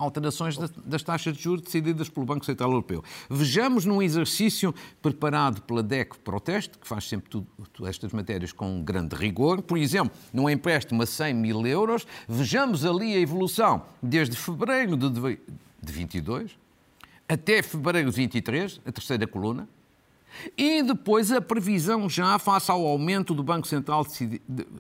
alterações 0.04 0.58
das 0.58 1.04
taxas 1.04 1.36
de 1.36 1.44
juros 1.44 1.62
decididas 1.62 2.10
pelo 2.10 2.26
Banco 2.26 2.46
Central 2.46 2.72
Europeu. 2.72 3.04
Vejamos 3.30 3.86
num 3.86 4.02
exercício 4.02 4.74
preparado 5.02 5.62
pela 5.62 5.84
DEC 5.84 6.18
Proteste, 6.20 6.78
que 6.78 6.88
faz 6.88 7.08
sempre 7.08 7.30
tudo, 7.30 7.48
estas 7.88 8.12
matérias 8.12 8.52
com 8.52 8.84
grande 8.84 9.16
rigor, 9.16 9.62
por 9.62 9.78
exemplo, 9.78 10.12
num 10.34 10.50
empréstimo 10.50 11.04
a 11.04 11.06
100 11.06 11.34
mil 11.34 11.66
euros, 11.66 12.08
vejamos 12.28 12.86
ali 12.86 13.14
a 13.16 13.20
evolução 13.20 13.84
desde 14.02 14.36
fevereiro 14.36 14.98
de, 14.98 15.10
de 15.10 15.94
22 15.94 16.62
até 17.28 17.62
fevereiro 17.62 18.10
de 18.10 18.16
23, 18.18 18.82
a 18.86 18.92
terceira 18.92 19.26
coluna, 19.26 19.68
e 20.58 20.82
depois 20.82 21.32
a 21.32 21.42
previsão 21.42 22.10
já 22.10 22.38
face 22.40 22.72
ao 22.72 22.86
aumento 22.86 23.34
do 23.34 23.44
Banco 23.44 23.68
Central 23.68 24.06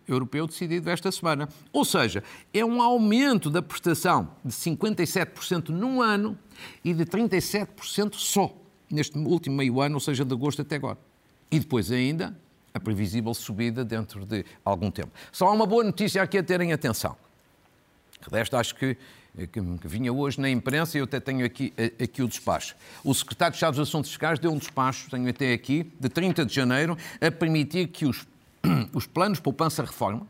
Europeu 0.07 0.47
decidido 0.47 0.89
esta 0.89 1.11
semana. 1.11 1.49
Ou 1.71 1.85
seja, 1.85 2.23
é 2.53 2.63
um 2.63 2.81
aumento 2.81 3.49
da 3.49 3.61
prestação 3.61 4.29
de 4.43 4.51
57% 4.51 5.69
num 5.69 6.01
ano 6.01 6.37
e 6.83 6.93
de 6.93 7.05
37% 7.05 8.15
só 8.15 8.55
neste 8.89 9.17
último 9.17 9.55
meio 9.55 9.81
ano, 9.81 9.95
ou 9.95 10.01
seja, 10.01 10.25
de 10.25 10.33
agosto 10.33 10.61
até 10.61 10.75
agora. 10.75 10.97
E 11.49 11.59
depois 11.59 11.91
ainda 11.91 12.37
a 12.73 12.79
previsível 12.79 13.33
subida 13.33 13.83
dentro 13.83 14.25
de 14.25 14.45
algum 14.63 14.89
tempo. 14.89 15.11
Só 15.31 15.47
há 15.47 15.51
uma 15.51 15.65
boa 15.65 15.83
notícia 15.83 16.21
aqui 16.21 16.37
a 16.37 16.43
terem 16.43 16.71
atenção. 16.71 17.15
Desta 18.29 18.59
acho 18.59 18.75
que 18.75 18.97
que, 19.35 19.61
que 19.61 19.87
vinha 19.87 20.11
hoje 20.11 20.39
na 20.39 20.49
imprensa 20.49 20.97
e 20.97 20.99
eu 20.99 21.05
até 21.05 21.19
tenho 21.19 21.45
aqui, 21.45 21.73
aqui 22.01 22.21
o 22.21 22.27
despacho. 22.27 22.75
O 23.03 23.13
secretário 23.13 23.51
de 23.51 23.57
Estado 23.57 23.75
dos 23.75 23.87
Assuntos 23.87 24.09
Fiscais 24.11 24.39
deu 24.39 24.51
um 24.51 24.57
despacho, 24.57 25.09
tenho 25.09 25.29
até 25.29 25.53
aqui, 25.53 25.91
de 25.99 26.09
30 26.09 26.45
de 26.45 26.53
janeiro, 26.53 26.97
a 27.19 27.31
permitir 27.31 27.87
que 27.87 28.05
os, 28.05 28.27
os 28.93 29.07
planos 29.07 29.39
poupança-reforma, 29.39 30.27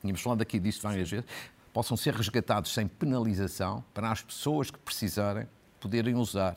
tínhamos 0.00 0.20
falado 0.20 0.42
aqui 0.42 0.58
disso 0.58 0.82
várias 0.82 1.10
vezes, 1.10 1.26
possam 1.72 1.96
ser 1.96 2.14
resgatados 2.14 2.72
sem 2.72 2.86
penalização 2.86 3.82
para 3.94 4.10
as 4.10 4.20
pessoas 4.20 4.70
que 4.70 4.78
precisarem 4.78 5.46
poderem 5.80 6.14
usar 6.14 6.56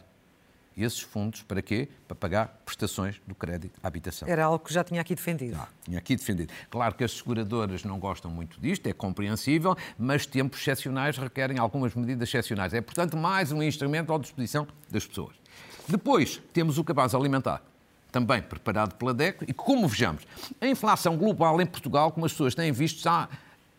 esses 0.83 0.99
fundos 0.99 1.41
para 1.41 1.61
quê? 1.61 1.87
Para 2.07 2.15
pagar 2.15 2.61
prestações 2.65 3.21
do 3.25 3.33
crédito 3.33 3.79
à 3.81 3.87
habitação. 3.87 4.27
Era 4.27 4.45
algo 4.45 4.59
que 4.59 4.73
já 4.73 4.83
tinha 4.83 4.99
aqui 4.99 5.15
defendido. 5.15 5.55
Já, 5.55 5.67
tinha 5.83 5.97
aqui 5.97 6.15
defendido. 6.15 6.53
Claro 6.69 6.95
que 6.95 7.03
as 7.03 7.11
seguradoras 7.11 7.83
não 7.83 7.97
gostam 7.97 8.29
muito 8.29 8.59
disto, 8.59 8.85
é 8.87 8.93
compreensível, 8.93 9.75
mas 9.97 10.25
tempos 10.25 10.59
excepcionais 10.59 11.17
requerem 11.17 11.59
algumas 11.59 11.95
medidas 11.95 12.27
excepcionais. 12.27 12.73
É, 12.73 12.81
portanto, 12.81 13.15
mais 13.15 13.51
um 13.51 13.63
instrumento 13.63 14.13
à 14.13 14.17
disposição 14.17 14.67
das 14.89 15.05
pessoas. 15.05 15.35
Depois, 15.87 16.41
temos 16.51 16.77
o 16.77 16.83
cabaz 16.83 17.15
alimentar 17.15 17.61
também 18.11 18.41
preparado 18.41 18.95
pela 18.95 19.13
DECO, 19.13 19.43
e 19.45 19.51
como 19.51 19.85
vejamos, 19.89 20.23
a 20.61 20.67
inflação 20.67 21.17
global 21.17 21.59
em 21.59 21.65
Portugal, 21.65 22.13
como 22.13 22.25
as 22.25 22.31
pessoas 22.31 22.55
têm 22.55 22.71
visto, 22.71 22.95
está 22.95 23.27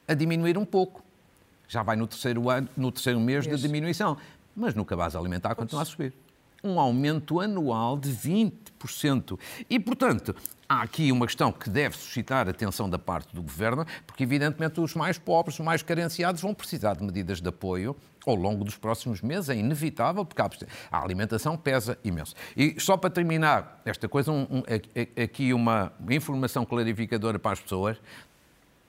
a 0.06 0.12
diminuir 0.12 0.58
um 0.58 0.64
pouco. 0.64 1.02
Já 1.66 1.82
vai 1.82 1.96
no 1.96 2.06
terceiro, 2.06 2.50
ano, 2.50 2.68
no 2.76 2.92
terceiro 2.92 3.18
mês 3.18 3.46
Isso. 3.46 3.56
de 3.56 3.62
diminuição. 3.62 4.18
Mas 4.54 4.74
no 4.74 4.84
cabaz 4.84 5.16
alimentar 5.16 5.54
continua 5.54 5.82
a 5.82 5.84
subir 5.86 6.12
um 6.62 6.80
aumento 6.80 7.40
anual 7.40 7.98
de 7.98 8.10
20%. 8.10 9.38
E, 9.68 9.78
portanto, 9.78 10.34
há 10.68 10.82
aqui 10.82 11.12
uma 11.12 11.26
questão 11.26 11.52
que 11.52 11.70
deve 11.70 11.96
suscitar 11.96 12.48
atenção 12.48 12.88
da 12.88 12.98
parte 12.98 13.34
do 13.34 13.42
Governo, 13.42 13.86
porque, 14.06 14.22
evidentemente, 14.22 14.80
os 14.80 14.94
mais 14.94 15.18
pobres, 15.18 15.58
os 15.58 15.64
mais 15.64 15.82
carenciados, 15.82 16.42
vão 16.42 16.54
precisar 16.54 16.94
de 16.94 17.04
medidas 17.04 17.40
de 17.40 17.48
apoio 17.48 17.96
ao 18.26 18.34
longo 18.34 18.64
dos 18.64 18.76
próximos 18.76 19.22
meses. 19.22 19.48
É 19.48 19.56
inevitável, 19.56 20.24
porque 20.24 20.42
a 20.90 21.02
alimentação 21.02 21.56
pesa 21.56 21.98
imenso. 22.04 22.34
E 22.56 22.76
só 22.78 22.96
para 22.96 23.10
terminar 23.10 23.80
esta 23.84 24.08
coisa, 24.08 24.32
um, 24.32 24.42
um, 24.50 24.62
aqui 25.22 25.52
uma 25.52 25.92
informação 26.10 26.64
clarificadora 26.64 27.38
para 27.38 27.52
as 27.52 27.60
pessoas. 27.60 27.96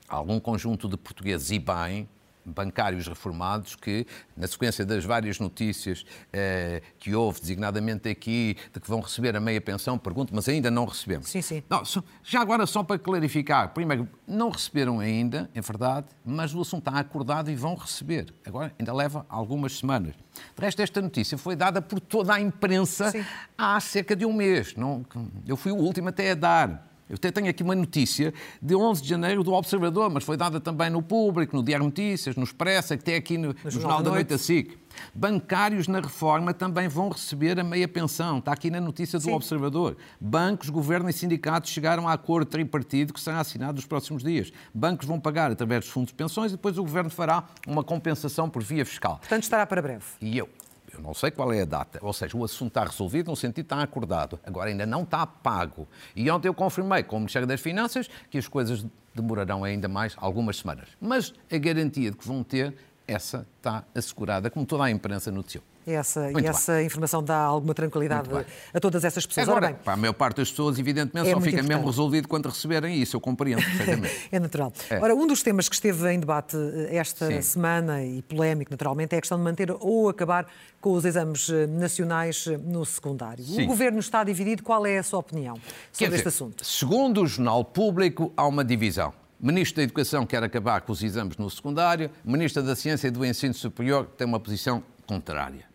Algum 0.10 0.40
conjunto 0.40 0.88
de 0.88 0.96
portugueses 0.96 1.52
e 1.52 1.60
bem 1.60 2.08
bancários 2.48 3.08
reformados 3.08 3.76
que, 3.76 4.06
na 4.36 4.48
sequência 4.48 4.86
das 4.86 5.04
várias 5.04 5.40
notícias 5.40 6.06
eh, 6.32 6.82
que 6.98 7.14
houve, 7.14 7.42
designadamente 7.42 8.10
aqui, 8.10 8.56
de 8.74 8.80
que 8.80 8.88
vão 8.88 9.02
receber 9.02 9.36
a 9.36 9.40
meia 9.40 9.60
pensão, 9.60 9.98
pergunto, 9.98 10.34
mas 10.34 10.48
ainda 10.48 10.72
não 10.72 10.86
recebemos. 10.86 11.30
Sim, 11.30 11.42
sim. 11.42 11.64
Não, 11.70 11.84
já 12.24 12.42
agora, 12.42 12.66
só 12.66 12.84
para 12.84 12.98
clarificar, 12.98 13.74
primeiro, 13.74 14.08
não 14.28 14.50
receberam 14.50 15.00
ainda, 15.00 15.50
é 15.54 15.62
verdade, 15.62 16.08
mas 16.26 16.54
o 16.54 16.62
assunto 16.62 16.88
está 16.88 17.00
acordado 17.00 17.52
e 17.52 17.56
vão 17.56 17.76
receber. 17.76 18.34
Agora, 18.46 18.74
ainda 18.80 18.94
leva 18.94 19.26
algumas 19.30 19.78
semanas. 19.78 20.14
De 20.56 20.62
resto, 20.62 20.82
esta 20.82 21.02
notícia 21.02 21.38
foi 21.38 21.56
dada 21.56 21.82
por 21.82 22.00
toda 22.00 22.34
a 22.34 22.40
imprensa 22.40 23.12
sim. 23.12 23.26
há 23.58 23.80
cerca 23.80 24.16
de 24.16 24.26
um 24.26 24.34
mês. 24.34 24.76
Não, 24.76 25.06
eu 25.46 25.58
fui 25.58 25.72
o 25.72 25.78
último 25.78 26.10
até 26.10 26.32
a 26.32 26.36
dar. 26.36 26.88
Eu 27.10 27.16
até 27.16 27.32
tenho 27.32 27.50
aqui 27.50 27.64
uma 27.64 27.76
notícia 27.76 28.34
de 28.62 28.76
11 28.76 29.02
de 29.02 29.08
janeiro 29.08 29.44
do 29.44 29.54
Observador, 29.54 30.10
mas 30.10 30.24
foi 30.24 30.36
dada 30.36 30.60
também 30.60 30.90
no 30.90 31.02
Público, 31.02 31.56
no 31.56 31.64
Diário 31.64 31.86
Notícias, 31.86 32.36
no 32.36 32.44
Expresso, 32.44 32.94
até 32.94 33.16
aqui 33.16 33.38
no, 33.38 33.56
no 33.64 33.72
Jornal 33.72 34.04
da 34.04 34.12
Noite 34.12 34.28
da 34.28 34.38
SIC. 34.38 34.78
Bancários 35.14 35.88
na 35.88 36.00
reforma 36.00 36.54
também 36.54 36.88
vão 36.88 37.10
receber 37.10 37.60
a 37.60 37.64
meia 37.64 37.88
pensão. 37.88 38.40
Está 38.40 38.52
aqui 38.52 38.70
na 38.70 38.82
notícia 38.82 39.20
do 39.20 39.26
Sim. 39.26 39.34
Observador. 39.34 39.96
Bancos, 40.20 40.70
governo 40.70 41.10
e 41.10 41.14
sindicatos 41.14 41.72
chegaram 41.72 42.08
a 42.08 42.14
acordo 42.14 42.48
tripartido 42.48 43.14
que 43.14 43.20
será 43.20 43.40
assinado 43.40 43.76
nos 43.76 43.86
próximos 43.86 44.24
dias. 44.24 44.52
Bancos 44.74 45.08
vão 45.08 45.20
pagar 45.20 45.52
através 45.52 45.86
dos 45.86 45.90
fundos 45.90 46.10
de 46.10 46.16
pensões 46.16 46.52
e 46.52 46.56
depois 46.56 46.78
o 46.78 46.84
governo 46.84 47.10
fará 47.10 47.44
uma 47.68 47.84
compensação 47.84 48.50
por 48.50 48.64
via 48.64 48.86
fiscal. 48.86 49.18
Portanto, 49.20 49.44
estará 49.44 49.66
para 49.66 49.82
breve. 49.82 50.06
E 50.22 50.38
eu, 50.38 50.50
eu 50.98 51.04
não 51.04 51.14
sei 51.14 51.32
qual 51.32 51.54
é 51.54 51.62
a 51.62 51.66
data. 51.66 52.00
Ou 52.02 52.14
seja, 52.14 52.36
o 52.36 52.44
assunto 52.44 52.70
está 52.70 52.84
resolvido 52.84 53.30
no 53.30 53.36
sentido 53.36 53.66
está 53.66 53.82
acordado. 53.82 54.40
Agora 54.46 54.70
ainda 54.70 54.86
não 54.86 55.04
está 55.04 55.26
pago. 55.26 55.88
E 56.16 56.30
ontem 56.30 56.48
eu 56.48 56.54
confirmei 56.54 57.04
com 57.04 57.18
o 57.18 57.20
Ministério 57.20 57.48
das 57.48 57.62
Finanças 57.62 58.10
que 58.30 58.38
as 58.38 58.48
coisas 58.48 58.86
demorarão 59.14 59.64
ainda 59.64 59.88
mais 59.88 60.16
algumas 60.18 60.58
semanas. 60.58 60.90
Mas 61.00 61.34
a 61.52 61.58
garantia 61.58 62.12
de 62.12 62.18
que 62.18 62.28
vão 62.28 62.44
ter, 62.44 62.76
essa 63.08 63.48
está 63.58 63.84
assegurada, 63.96 64.50
como 64.50 64.66
toda 64.66 64.84
a 64.84 64.92
imprensa 64.92 65.32
noticiou. 65.32 65.64
Essa, 65.88 66.30
e 66.32 66.46
essa 66.46 66.84
informação 66.84 67.24
dá 67.24 67.38
alguma 67.38 67.74
tranquilidade 67.74 68.30
a 68.74 68.80
todas 68.80 69.06
essas 69.06 69.26
pessoas. 69.26 69.48
Agora, 69.48 69.74
para 69.74 69.94
a 69.94 69.98
maior 69.98 70.12
parte 70.12 70.38
das 70.38 70.50
pessoas, 70.50 70.78
evidentemente, 70.78 71.30
é 71.30 71.32
só 71.32 71.40
fica 71.40 71.52
importante. 71.52 71.70
mesmo 71.70 71.86
resolvido 71.86 72.28
quando 72.28 72.50
receberem 72.50 73.02
isso, 73.02 73.16
eu 73.16 73.22
compreendo 73.22 73.64
perfeitamente. 73.64 74.28
é 74.30 74.38
natural. 74.38 74.74
É. 74.90 75.00
Ora, 75.00 75.16
um 75.16 75.26
dos 75.26 75.42
temas 75.42 75.70
que 75.70 75.76
esteve 75.76 76.12
em 76.12 76.20
debate 76.20 76.58
eh, 76.58 76.98
esta 76.98 77.28
Sim. 77.28 77.42
semana, 77.42 78.04
e 78.04 78.22
polémico 78.22 78.70
naturalmente, 78.70 79.16
é 79.16 79.18
a 79.18 79.22
questão 79.22 79.38
de 79.38 79.46
manter 79.46 79.72
ou 79.80 80.10
acabar 80.10 80.46
com 80.82 80.92
os 80.92 81.06
exames 81.06 81.50
eh, 81.50 81.66
nacionais 81.68 82.48
eh, 82.48 82.58
no 82.58 82.86
secundário. 82.86 83.46
Sim. 83.46 83.64
O 83.64 83.68
Governo 83.68 84.00
está 84.00 84.26
dividido, 84.26 84.64
qual 84.64 84.86
é 84.86 84.98
a 84.98 85.04
sua 85.04 85.20
opinião 85.20 85.56
sobre 85.94 86.08
dizer, 86.08 86.16
este 86.16 86.28
assunto? 86.28 86.66
Segundo 86.66 87.22
o 87.22 87.28
Jornal 87.28 87.64
Público, 87.64 88.34
há 88.36 88.46
uma 88.46 88.66
divisão. 88.66 89.14
Ministro 89.40 89.78
da 89.78 89.84
Educação 89.84 90.26
quer 90.26 90.44
acabar 90.44 90.82
com 90.82 90.92
os 90.92 91.04
exames 91.04 91.38
no 91.38 91.50
secundário, 91.50 92.10
Ministro 92.26 92.64
da 92.64 92.76
Ciência 92.76 93.08
e 93.08 93.12
do 93.12 93.24
Ensino 93.24 93.54
Superior 93.54 94.08
tem 94.18 94.26
uma 94.26 94.40
posição 94.40 94.84
contrária. 95.06 95.66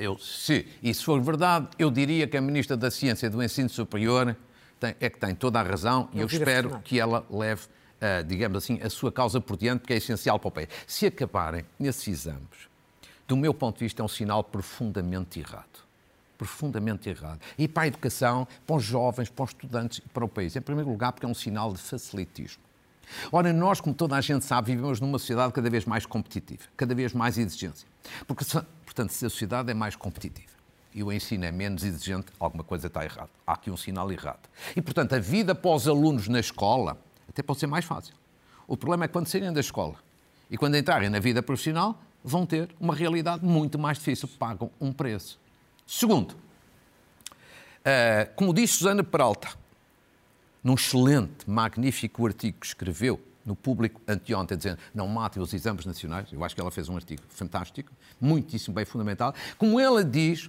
Eu, 0.00 0.18
se 0.18 0.66
isso 0.82 1.04
for 1.04 1.20
verdade, 1.20 1.68
eu 1.78 1.90
diria 1.90 2.26
que 2.26 2.34
a 2.34 2.40
Ministra 2.40 2.74
da 2.74 2.90
Ciência 2.90 3.26
e 3.26 3.28
do 3.28 3.42
Ensino 3.42 3.68
Superior 3.68 4.34
tem, 4.80 4.96
é 4.98 5.10
que 5.10 5.18
tem 5.18 5.34
toda 5.34 5.60
a 5.60 5.62
razão 5.62 6.08
e 6.14 6.20
eu 6.20 6.26
espero 6.26 6.80
que 6.80 6.98
ela 6.98 7.26
leve, 7.30 7.66
uh, 7.66 8.24
digamos 8.26 8.64
assim, 8.64 8.80
a 8.82 8.88
sua 8.88 9.12
causa 9.12 9.42
por 9.42 9.58
diante, 9.58 9.80
porque 9.80 9.92
é 9.92 9.96
essencial 9.98 10.38
para 10.38 10.48
o 10.48 10.50
país. 10.50 10.68
Se 10.86 11.04
acabarem 11.04 11.66
nesses 11.78 12.08
exames, 12.08 12.70
do 13.28 13.36
meu 13.36 13.52
ponto 13.52 13.76
de 13.76 13.84
vista, 13.84 14.00
é 14.00 14.04
um 14.04 14.08
sinal 14.08 14.42
profundamente 14.42 15.38
errado. 15.38 15.84
Profundamente 16.38 17.10
errado. 17.10 17.38
E 17.58 17.68
para 17.68 17.82
a 17.82 17.86
educação, 17.88 18.48
para 18.66 18.76
os 18.76 18.82
jovens, 18.82 19.28
para 19.28 19.44
os 19.44 19.50
estudantes 19.50 19.98
e 19.98 20.08
para 20.08 20.24
o 20.24 20.28
país. 20.28 20.56
Em 20.56 20.62
primeiro 20.62 20.88
lugar, 20.88 21.12
porque 21.12 21.26
é 21.26 21.28
um 21.28 21.34
sinal 21.34 21.74
de 21.74 21.78
facilitismo. 21.78 22.62
Ora, 23.30 23.52
nós, 23.52 23.80
como 23.80 23.94
toda 23.94 24.16
a 24.16 24.20
gente 24.20 24.44
sabe, 24.44 24.74
vivemos 24.74 25.00
numa 25.00 25.18
sociedade 25.18 25.52
cada 25.52 25.68
vez 25.68 25.84
mais 25.84 26.06
competitiva, 26.06 26.62
cada 26.76 26.94
vez 26.94 27.12
mais 27.12 27.38
exigência. 27.38 27.86
Porque 28.26 28.44
Portanto, 28.90 29.12
se 29.12 29.24
a 29.24 29.30
sociedade 29.30 29.70
é 29.70 29.74
mais 29.74 29.94
competitiva 29.94 30.50
e 30.92 31.04
o 31.04 31.12
ensino 31.12 31.44
é 31.44 31.52
menos 31.52 31.84
exigente, 31.84 32.26
alguma 32.40 32.64
coisa 32.64 32.88
está 32.88 33.04
errada. 33.04 33.30
Há 33.46 33.52
aqui 33.52 33.70
um 33.70 33.76
sinal 33.76 34.10
errado. 34.10 34.48
E, 34.74 34.82
portanto, 34.82 35.12
a 35.12 35.20
vida 35.20 35.54
para 35.54 35.70
os 35.70 35.86
alunos 35.86 36.26
na 36.26 36.40
escola 36.40 36.98
até 37.28 37.40
pode 37.40 37.60
ser 37.60 37.68
mais 37.68 37.84
fácil. 37.84 38.12
O 38.66 38.76
problema 38.76 39.04
é 39.04 39.08
quando 39.08 39.28
saírem 39.28 39.52
da 39.52 39.60
escola 39.60 39.94
e 40.50 40.58
quando 40.58 40.76
entrarem 40.76 41.08
na 41.08 41.20
vida 41.20 41.40
profissional, 41.40 42.02
vão 42.24 42.44
ter 42.44 42.68
uma 42.80 42.92
realidade 42.92 43.44
muito 43.44 43.78
mais 43.78 43.96
difícil, 43.96 44.26
pagam 44.26 44.68
um 44.80 44.92
preço. 44.92 45.38
Segundo, 45.86 46.32
uh, 46.32 48.34
como 48.34 48.52
disse 48.52 48.78
Susana 48.78 49.04
Peralta, 49.04 49.50
num 50.64 50.74
excelente, 50.74 51.48
magnífico 51.48 52.26
artigo 52.26 52.58
que 52.58 52.66
escreveu 52.66 53.20
no 53.50 53.56
público 53.56 54.00
anteontem, 54.06 54.56
dizendo 54.56 54.78
não 54.94 55.08
matem 55.08 55.42
os 55.42 55.52
exames 55.52 55.84
nacionais, 55.84 56.32
eu 56.32 56.44
acho 56.44 56.54
que 56.54 56.60
ela 56.60 56.70
fez 56.70 56.88
um 56.88 56.94
artigo 56.94 57.20
fantástico, 57.28 57.90
muitíssimo 58.20 58.74
bem 58.74 58.84
fundamental, 58.84 59.34
como 59.58 59.80
ela 59.80 60.04
diz, 60.04 60.48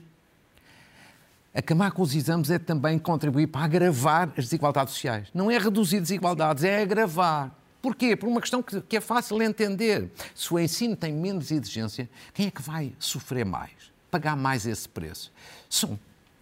Acamar 1.53 1.91
com 1.91 2.01
os 2.01 2.15
exames 2.15 2.49
é 2.49 2.57
também 2.57 2.97
contribuir 2.97 3.45
para 3.47 3.65
agravar 3.65 4.29
as 4.37 4.45
desigualdades 4.45 4.93
sociais. 4.93 5.27
Não 5.33 5.51
é 5.51 5.57
reduzir 5.57 5.99
desigualdades, 5.99 6.63
é 6.63 6.81
agravar. 6.81 7.53
Porquê? 7.81 8.15
Por 8.15 8.29
uma 8.29 8.39
questão 8.39 8.63
que, 8.63 8.95
é 8.95 9.01
fácil 9.01 9.37
de 9.37 9.43
entender. 9.43 10.09
Se 10.33 10.53
o 10.53 10.57
ensino 10.57 10.95
tem 10.95 11.11
menos 11.11 11.51
exigência, 11.51 12.09
quem 12.33 12.47
é 12.47 12.51
que 12.51 12.61
vai 12.61 12.93
sofrer 12.97 13.43
mais? 13.43 13.91
Pagar 14.09 14.37
mais 14.37 14.65
esse 14.65 14.87
preço? 14.87 15.29
São 15.69 15.99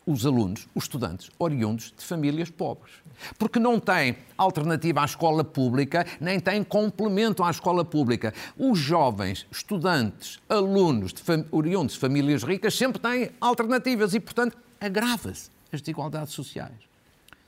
os 0.09 0.25
alunos, 0.25 0.67
os 0.73 0.85
estudantes, 0.85 1.29
oriundos 1.37 1.93
de 1.95 2.03
famílias 2.03 2.49
pobres. 2.49 2.95
Porque 3.37 3.59
não 3.59 3.79
têm 3.79 4.17
alternativa 4.35 5.01
à 5.01 5.05
escola 5.05 5.43
pública, 5.43 6.03
nem 6.19 6.39
têm 6.39 6.63
complemento 6.63 7.43
à 7.43 7.51
escola 7.51 7.85
pública. 7.85 8.33
Os 8.57 8.79
jovens, 8.79 9.45
estudantes, 9.51 10.39
alunos 10.49 11.13
de 11.13 11.21
oriundos 11.51 11.93
de 11.93 11.99
famílias 11.99 12.41
ricas 12.41 12.73
sempre 12.73 12.99
têm 12.99 13.29
alternativas 13.39 14.15
e, 14.15 14.19
portanto, 14.19 14.57
agrava-se 14.81 15.51
as 15.71 15.79
desigualdades 15.79 16.33
sociais. 16.33 16.73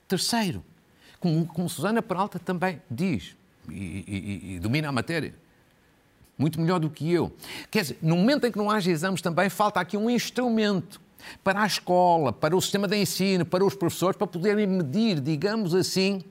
Terceiro, 0.06 0.62
como, 1.18 1.44
como 1.46 1.68
Susana 1.68 2.00
Peralta 2.00 2.38
também 2.38 2.80
diz, 2.88 3.34
e, 3.68 3.74
e, 3.74 4.54
e, 4.54 4.60
domina 4.60 4.88
a 4.88 4.92
matéria, 4.92 5.34
muito 6.38 6.60
melhor 6.60 6.78
do 6.78 6.88
que 6.88 7.10
eu. 7.10 7.32
Quer 7.72 7.82
dizer, 7.82 7.98
no 8.00 8.14
momento 8.14 8.46
em 8.46 8.52
que 8.52 8.58
não 8.58 8.70
haja 8.70 8.88
exames 8.88 9.20
também, 9.20 9.48
falta 9.48 9.80
aqui 9.80 9.96
um 9.96 10.08
instrumento 10.08 11.00
para 11.42 11.62
a 11.62 11.66
escola, 11.66 12.32
para 12.32 12.56
o 12.56 12.60
sistema 12.60 12.88
de 12.88 12.96
ensino, 12.96 13.44
para 13.44 13.64
os 13.64 13.74
professores, 13.74 14.16
para 14.16 14.26
poderem 14.26 14.66
medir, 14.66 15.20
digamos 15.20 15.74
assim, 15.74 16.22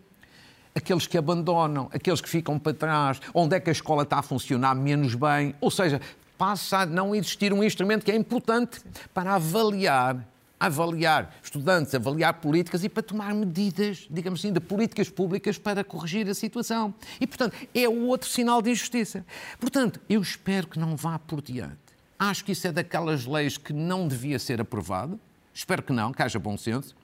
aqueles 0.74 1.08
que 1.08 1.18
abandonam, 1.18 1.90
aqueles 1.94 2.22
que 2.22 2.30
ficam 2.30 2.58
para 2.58 2.74
trás, 2.74 3.20
onde 3.34 3.56
é 3.56 3.60
que 3.60 3.70
a 3.70 3.74
escola 3.74 4.04
está 4.04 4.20
a 4.20 4.22
funcionar 4.22 4.76
menos 4.76 5.16
bem. 5.16 5.56
Ou 5.60 5.72
seja, 5.72 6.02
passa 6.38 6.80
a 6.80 6.86
não 6.86 7.14
existir 7.14 7.54
um 7.54 7.64
instrumento 7.64 8.04
que 8.04 8.12
é 8.12 8.16
importante 8.16 8.82
para 9.14 9.36
avaliar 9.36 10.28
avaliar 10.62 11.36
estudantes, 11.42 11.96
avaliar 11.96 12.36
políticas 12.36 12.84
e 12.84 12.90
para 12.90 13.02
tomar 13.02 13.34
medidas, 13.34 14.06
digamos 14.12 14.40
assim, 14.42 14.54
de 14.54 14.60
políticas 14.60 15.10
públicas 15.10 15.58
para 15.58 15.84
corrigir 15.84 16.30
a 16.30 16.36
situação. 16.36 16.94
E, 17.20 17.26
portanto, 17.26 17.58
é 17.74 17.90
o 17.90 18.06
outro 18.06 18.30
sinal 18.30 18.62
de 18.62 18.70
injustiça. 18.70 19.26
Portanto, 19.60 20.00
eu 20.08 20.22
espero 20.22 20.68
que 20.68 20.78
não 20.78 20.96
vá 20.96 21.18
por 21.18 21.42
diante. 21.42 21.91
Acho 22.22 22.46
que 22.46 22.52
isso 22.52 22.68
é 22.68 22.72
daquelas 22.72 23.26
leis 23.26 23.58
que 23.58 23.74
não 23.74 24.08
devia 24.08 24.38
ser 24.38 24.62
aprovado. 24.62 25.20
Espero 25.52 25.82
que 25.82 25.92
não, 25.92 26.12
que 26.12 26.22
haja 26.22 26.38
bom 26.38 26.56
senso. 26.56 26.96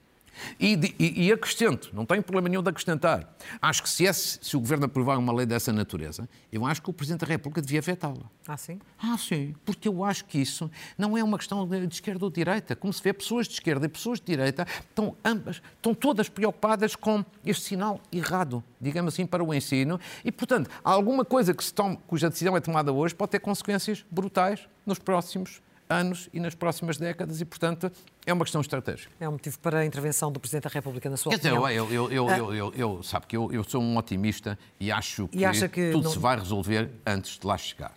E, 0.60 0.74
e, 0.96 1.26
e, 1.26 1.32
acrescento, 1.32 1.90
não 1.92 2.06
tenho 2.06 2.22
problema 2.22 2.48
nenhum 2.48 2.62
de 2.62 2.70
acrescentar. 2.70 3.28
Acho 3.60 3.82
que 3.82 3.88
se, 3.88 4.04
esse, 4.04 4.38
se 4.40 4.56
o 4.56 4.60
Governo 4.60 4.84
aprovar 4.84 5.18
uma 5.18 5.32
lei 5.32 5.44
dessa 5.44 5.72
natureza, 5.72 6.28
eu 6.52 6.64
acho 6.64 6.80
que 6.80 6.88
o 6.88 6.92
Presidente 6.92 7.22
da 7.22 7.26
República 7.26 7.60
devia 7.60 7.80
vetá-la. 7.80 8.30
Ah, 8.46 8.56
sim? 8.56 8.78
Ah, 8.96 9.18
sim. 9.18 9.56
Porque 9.64 9.88
eu 9.88 10.04
acho 10.04 10.24
que 10.24 10.38
isso 10.38 10.70
não 10.96 11.18
é 11.18 11.24
uma 11.24 11.36
questão 11.36 11.66
de 11.66 11.92
esquerda 11.92 12.24
ou 12.24 12.30
de 12.30 12.36
direita. 12.36 12.76
Como 12.76 12.92
se 12.92 13.02
vê, 13.02 13.12
pessoas 13.12 13.48
de 13.48 13.54
esquerda 13.54 13.86
e 13.86 13.88
pessoas 13.88 14.20
de 14.20 14.26
direita 14.26 14.68
estão 14.88 15.16
ambas, 15.24 15.60
estão 15.74 15.94
todas 15.94 16.28
preocupadas 16.28 16.94
com 16.94 17.24
este 17.44 17.64
sinal 17.64 18.00
errado, 18.12 18.62
digamos 18.80 19.14
assim, 19.14 19.26
para 19.26 19.42
o 19.42 19.52
ensino. 19.52 19.98
E, 20.24 20.30
portanto, 20.30 20.70
alguma 20.84 21.24
coisa 21.24 21.52
que 21.52 21.64
se 21.64 21.74
tome, 21.74 21.98
cuja 22.06 22.30
decisão 22.30 22.56
é 22.56 22.60
tomada 22.60 22.92
hoje 22.92 23.16
pode 23.16 23.32
ter 23.32 23.40
consequências 23.40 24.04
brutais 24.08 24.68
nos 24.88 24.98
próximos 24.98 25.60
anos 25.88 26.28
e 26.32 26.40
nas 26.40 26.54
próximas 26.54 26.98
décadas 26.98 27.40
e, 27.40 27.44
portanto, 27.44 27.90
é 28.26 28.32
uma 28.32 28.44
questão 28.44 28.60
estratégica. 28.60 29.10
É 29.18 29.28
um 29.28 29.32
motivo 29.32 29.58
para 29.58 29.78
a 29.78 29.86
intervenção 29.86 30.30
do 30.30 30.38
Presidente 30.38 30.64
da 30.64 30.70
República, 30.70 31.08
na 31.08 31.16
sua 31.16 31.30
Quer 31.30 31.36
opinião? 31.36 31.62
Dizer, 31.62 31.76
eu, 31.76 31.90
eu, 31.90 32.12
eu, 32.12 32.28
ah. 32.28 32.38
eu, 32.38 32.54
eu, 32.54 32.74
eu, 32.76 33.02
sabe 33.02 33.26
que 33.26 33.36
eu, 33.36 33.50
eu 33.52 33.64
sou 33.64 33.82
um 33.82 33.96
otimista 33.96 34.58
e 34.78 34.92
acho 34.92 35.28
que, 35.28 35.38
e 35.38 35.68
que 35.68 35.90
tudo 35.92 36.04
não... 36.04 36.10
se 36.10 36.18
vai 36.18 36.38
resolver 36.38 36.90
antes 37.06 37.38
de 37.38 37.46
lá 37.46 37.56
chegar. 37.56 37.94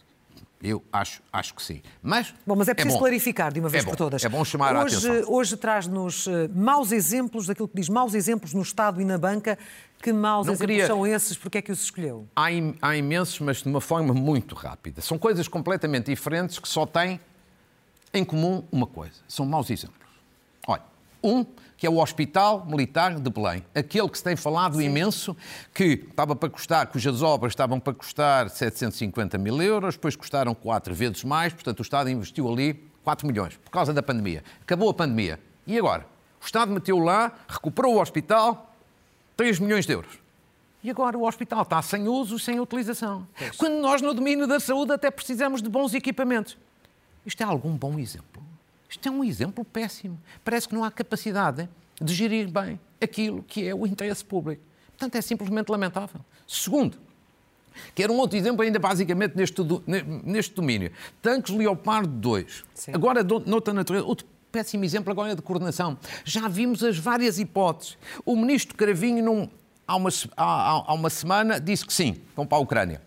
Eu 0.63 0.84
acho, 0.91 1.21
acho 1.34 1.56
que 1.56 1.63
sim. 1.63 1.82
Mas, 2.04 2.34
bom, 2.45 2.56
mas 2.56 2.67
é 2.67 2.74
preciso 2.74 2.95
é 2.95 3.00
clarificar 3.00 3.52
de 3.52 3.60
uma 3.60 3.67
vez 3.69 3.84
é 3.84 3.88
por 3.88 3.95
todas. 3.95 4.24
É 4.24 4.30
bom 4.30 4.45
chamar 4.45 4.76
hoje, 4.76 4.95
a 4.95 5.12
atenção. 5.12 5.34
Hoje 5.34 5.58
traz-nos 5.58 6.28
uh, 6.28 6.50
maus 6.54 6.91
exemplos, 6.91 7.47
daquilo 7.47 7.67
que 7.67 7.76
diz 7.76 7.89
maus 7.89 8.13
exemplos 8.13 8.54
no 8.54 8.62
Estado 8.62 9.02
e 9.02 9.06
na 9.06 9.17
banca. 9.17 9.58
Que 10.02 10.13
maus 10.13 10.47
Não 10.47 10.54
exemplos 10.54 10.76
queria... 10.76 10.88
são 10.88 11.06
esses? 11.06 11.38
Porquê 11.38 11.60
é 11.60 11.62
que 11.62 11.71
os 11.71 11.82
escolheu? 11.82 12.28
Há, 12.36 12.52
im 12.52 12.76
há 12.82 12.95
imensos, 12.95 13.39
mas 13.39 13.58
de 13.58 13.69
uma 13.69 13.82
forma 13.82 14.13
muito 14.13 14.56
rápida. 14.56 15.02
São 15.02 15.17
coisas 15.17 15.47
completamente 15.47 16.06
diferentes 16.06 16.60
que 16.60 16.67
só 16.67 16.86
têm 16.86 17.19
em 18.13 18.24
comum 18.24 18.63
uma 18.71 18.88
coisa: 18.88 19.15
são 19.28 19.45
maus 19.45 19.69
exemplos. 19.69 20.10
Olha, 20.67 20.84
um 21.24 21.45
que 21.81 21.87
é 21.87 21.89
o 21.89 21.97
Hospital 21.97 22.63
Militar 22.67 23.15
de 23.15 23.27
Belém, 23.27 23.65
aquele 23.73 24.07
que 24.07 24.15
se 24.15 24.23
tem 24.23 24.35
falado 24.35 24.77
Sim. 24.77 24.83
imenso, 24.83 25.35
que 25.73 26.05
estava 26.07 26.35
para 26.35 26.47
custar, 26.47 26.85
cujas 26.85 27.23
obras 27.23 27.53
estavam 27.53 27.79
para 27.79 27.91
custar 27.91 28.51
750 28.51 29.35
mil 29.39 29.59
euros, 29.59 29.95
depois 29.95 30.15
custaram 30.15 30.53
quatro 30.53 30.93
vezes 30.93 31.23
mais, 31.23 31.53
portanto 31.53 31.79
o 31.79 31.81
Estado 31.81 32.07
investiu 32.07 32.47
ali 32.47 32.87
4 33.03 33.25
milhões, 33.25 33.57
por 33.57 33.71
causa 33.71 33.91
da 33.91 34.03
pandemia. 34.03 34.43
Acabou 34.61 34.91
a 34.91 34.93
pandemia. 34.93 35.39
E 35.65 35.75
agora? 35.75 36.05
O 36.39 36.45
Estado 36.45 36.71
meteu 36.71 36.99
lá, 36.99 37.31
recuperou 37.49 37.95
o 37.95 37.99
hospital, 37.99 38.75
3 39.35 39.57
milhões 39.57 39.87
de 39.87 39.93
euros. 39.93 40.19
E 40.83 40.91
agora 40.91 41.17
o 41.17 41.27
hospital 41.27 41.63
está 41.63 41.81
sem 41.81 42.07
uso, 42.07 42.37
sem 42.37 42.59
utilização. 42.59 43.27
Quando 43.57 43.81
nós, 43.81 44.03
no 44.03 44.13
domínio 44.13 44.45
da 44.45 44.59
saúde, 44.59 44.93
até 44.93 45.09
precisamos 45.09 45.63
de 45.63 45.69
bons 45.69 45.95
equipamentos. 45.95 46.55
Isto 47.25 47.41
é 47.41 47.45
algum 47.47 47.75
bom 47.75 47.97
exemplo? 47.97 48.50
Isto 48.91 49.08
é 49.08 49.12
um 49.12 49.23
exemplo 49.23 49.63
péssimo. 49.63 50.19
Parece 50.43 50.67
que 50.67 50.75
não 50.75 50.84
há 50.84 50.91
capacidade 50.91 51.69
de 51.99 52.13
gerir 52.13 52.51
bem 52.51 52.77
aquilo 52.99 53.41
que 53.41 53.65
é 53.65 53.73
o 53.73 53.88
interesse 53.88 54.23
público. 54.23 54.62
Portanto, 54.89 55.15
é 55.15 55.21
simplesmente 55.21 55.69
lamentável. 55.69 56.19
Segundo, 56.45 56.97
quero 57.95 58.12
um 58.12 58.17
outro 58.17 58.38
exemplo 58.38 58.62
ainda 58.62 58.77
basicamente 58.77 59.36
neste, 59.36 59.62
neste 60.25 60.54
domínio. 60.54 60.91
Tanques 61.21 61.56
Leopardo 61.56 62.10
2. 62.10 62.63
Sim. 62.75 62.91
Agora, 62.93 63.23
noutra 63.23 63.73
natureza, 63.73 64.06
outro 64.06 64.27
péssimo 64.51 64.84
exemplo 64.84 65.10
agora 65.10 65.32
é 65.32 65.36
de 65.36 65.41
coordenação. 65.41 65.97
Já 66.25 66.49
vimos 66.49 66.84
as 66.84 66.97
várias 66.97 67.39
hipóteses. 67.39 67.97
O 68.25 68.36
ministro 68.36 68.75
Cravinho, 68.75 69.23
num, 69.23 69.49
há, 69.88 69.95
uma, 69.95 70.10
há, 70.36 70.91
há 70.91 70.93
uma 70.93 71.10
semana, 71.10 71.62
disse 71.62 71.86
que 71.86 71.93
sim, 71.93 72.17
vão 72.36 72.45
para 72.45 72.58
a 72.58 72.62
Ucrânia. 72.62 73.01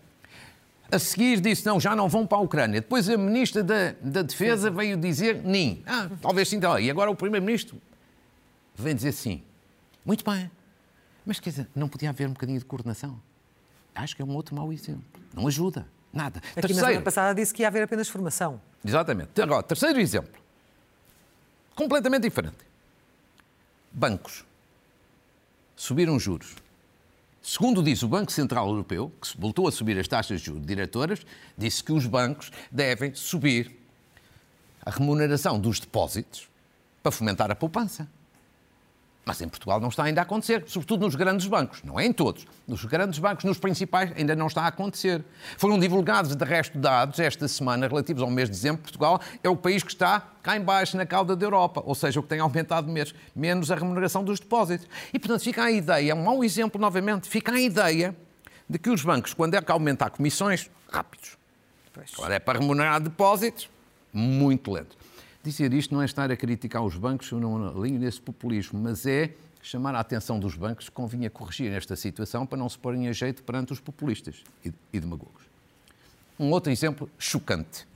A 0.91 0.99
seguir 0.99 1.39
disse, 1.39 1.65
não, 1.65 1.79
já 1.79 1.95
não 1.95 2.07
vão 2.07 2.27
para 2.27 2.37
a 2.37 2.41
Ucrânia. 2.41 2.79
Depois 2.81 3.09
a 3.09 3.17
Ministra 3.17 3.63
da, 3.63 3.93
da 4.01 4.21
Defesa 4.21 4.69
sim. 4.69 4.75
veio 4.75 4.97
dizer, 4.97 5.41
sim. 5.43 5.83
Ah, 5.85 6.09
talvez 6.21 6.47
sim. 6.47 6.57
Então. 6.57 6.79
E 6.79 6.89
agora 6.89 7.09
o 7.09 7.15
Primeiro-Ministro 7.15 7.81
vem 8.75 8.95
dizer 8.95 9.11
sim. 9.11 9.43
Muito 10.05 10.23
bem. 10.23 10.49
Mas, 11.25 11.39
quer 11.39 11.49
dizer, 11.49 11.67
não 11.75 11.89
podia 11.89 12.09
haver 12.09 12.27
um 12.27 12.33
bocadinho 12.33 12.59
de 12.59 12.65
coordenação? 12.65 13.19
Acho 13.95 14.15
que 14.15 14.21
é 14.21 14.25
um 14.25 14.35
outro 14.35 14.55
mau 14.55 14.71
exemplo. 14.71 15.03
Não 15.33 15.47
ajuda. 15.47 15.87
Nada. 16.13 16.39
Aqui 16.39 16.53
terceiro, 16.61 16.75
na 16.81 16.87
semana 16.87 17.01
passada 17.01 17.35
disse 17.35 17.53
que 17.53 17.63
ia 17.63 17.67
haver 17.67 17.83
apenas 17.83 18.07
formação. 18.07 18.61
Exatamente. 18.85 19.41
Agora, 19.41 19.63
terceiro 19.63 19.99
exemplo. 19.99 20.39
Completamente 21.75 22.23
diferente. 22.23 22.57
Bancos. 23.91 24.45
Subiram 25.75 26.19
juros. 26.19 26.55
Segundo 27.47 27.83
diz 27.83 28.01
o 28.01 28.07
Banco 28.07 28.31
Central 28.31 28.67
Europeu, 28.69 29.13
que 29.21 29.39
voltou 29.39 29.67
a 29.67 29.71
subir 29.71 29.99
as 29.99 30.07
taxas 30.07 30.41
de 30.41 30.47
juros 30.47 30.65
diretoras, 30.65 31.23
disse 31.55 31.83
que 31.83 31.93
os 31.93 32.07
bancos 32.07 32.51
devem 32.71 33.13
subir 33.13 33.71
a 34.83 34.89
remuneração 34.89 35.59
dos 35.59 35.79
depósitos 35.79 36.49
para 37.03 37.11
fomentar 37.11 37.51
a 37.51 37.55
poupança. 37.55 38.09
Mas 39.25 39.41
em 39.41 39.49
Portugal 39.49 39.81
não 39.81 39.89
está 39.89 40.03
ainda 40.03 40.21
a 40.21 40.23
acontecer, 40.23 40.63
sobretudo 40.67 41.03
nos 41.03 41.15
grandes 41.15 41.47
bancos. 41.47 41.81
Não 41.83 41.99
é 41.99 42.05
em 42.05 42.13
todos. 42.13 42.45
Nos 42.67 42.85
grandes 42.85 43.17
bancos, 43.17 43.43
nos 43.43 43.57
principais, 43.57 44.11
ainda 44.15 44.35
não 44.35 44.45
está 44.45 44.61
a 44.61 44.67
acontecer. 44.67 45.25
Foram 45.57 45.79
divulgados, 45.79 46.35
de 46.35 46.45
resto, 46.45 46.77
dados 46.77 47.19
esta 47.19 47.47
semana 47.47 47.87
relativos 47.87 48.21
ao 48.21 48.29
mês 48.29 48.47
de 48.47 48.55
dezembro. 48.55 48.83
Portugal 48.83 49.19
é 49.43 49.49
o 49.49 49.55
país 49.55 49.81
que 49.81 49.89
está 49.89 50.19
cá 50.43 50.55
embaixo, 50.55 50.95
na 50.95 51.07
cauda 51.07 51.35
da 51.35 51.43
Europa. 51.43 51.81
Ou 51.83 51.95
seja, 51.95 52.19
o 52.19 52.23
que 52.23 52.29
tem 52.29 52.39
aumentado 52.39 52.87
mês, 52.87 53.15
menos 53.35 53.71
a 53.71 53.75
remuneração 53.75 54.23
dos 54.23 54.39
depósitos. 54.39 54.87
E, 55.11 55.17
portanto, 55.17 55.41
fica 55.41 55.63
a 55.63 55.71
ideia, 55.71 56.13
um 56.13 56.23
mau 56.23 56.43
exemplo 56.43 56.79
novamente, 56.79 57.27
fica 57.27 57.51
a 57.51 57.59
ideia 57.59 58.15
de 58.69 58.77
que 58.77 58.91
os 58.91 59.01
bancos, 59.03 59.33
quando 59.33 59.55
é 59.55 59.61
que 59.61 59.71
aumentar 59.71 60.11
comissões, 60.11 60.69
rápidos. 60.91 61.35
Quando 62.15 62.31
é 62.31 62.39
para 62.39 62.59
remunerar 62.59 63.01
depósitos, 63.01 63.69
muito 64.13 64.71
lento. 64.71 64.95
Dizer 65.45 65.71
isto 65.75 65.93
não 65.93 66.01
é 66.01 66.05
estar 66.05 66.31
a 66.31 66.35
criticar 66.35 66.83
os 66.83 66.97
bancos 66.97 67.31
ou 67.31 67.39
não 67.39 67.67
alinho 67.67 67.99
nesse 67.99 68.19
populismo, 68.19 68.79
mas 68.81 69.05
é 69.05 69.35
chamar 69.61 69.93
a 69.93 69.99
atenção 69.99 70.39
dos 70.39 70.55
bancos 70.55 70.89
que 70.89 70.91
convinha 70.91 71.29
corrigir 71.29 71.71
esta 71.71 71.95
situação 71.95 72.47
para 72.47 72.57
não 72.57 72.67
se 72.67 72.79
porem 72.79 73.07
a 73.07 73.11
jeito 73.11 73.43
perante 73.43 73.71
os 73.71 73.79
populistas 73.79 74.43
e 74.91 74.99
demagogos. 74.99 75.43
Um 76.39 76.49
outro 76.49 76.71
exemplo 76.71 77.07
chocante. 77.19 77.87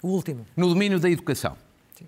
O 0.00 0.08
último. 0.08 0.46
No 0.56 0.66
domínio 0.66 0.98
da 0.98 1.10
educação. 1.10 1.58
Sim. 1.94 2.06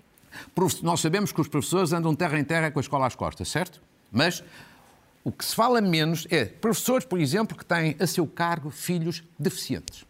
Nós 0.81 0.99
sabemos 0.99 1.31
que 1.31 1.41
os 1.41 1.47
professores 1.47 1.93
andam 1.93 2.15
terra 2.15 2.39
em 2.39 2.43
terra 2.43 2.71
com 2.71 2.79
a 2.79 2.81
escola 2.81 3.05
às 3.05 3.13
costas, 3.13 3.49
certo? 3.49 3.79
Mas 4.11 4.43
o 5.23 5.31
que 5.31 5.45
se 5.45 5.53
fala 5.53 5.79
menos 5.79 6.25
é 6.31 6.43
professores, 6.43 7.05
por 7.05 7.19
exemplo, 7.19 7.55
que 7.55 7.63
têm 7.63 7.95
a 7.99 8.07
seu 8.07 8.25
cargo 8.25 8.71
filhos 8.71 9.23
deficientes. 9.37 10.06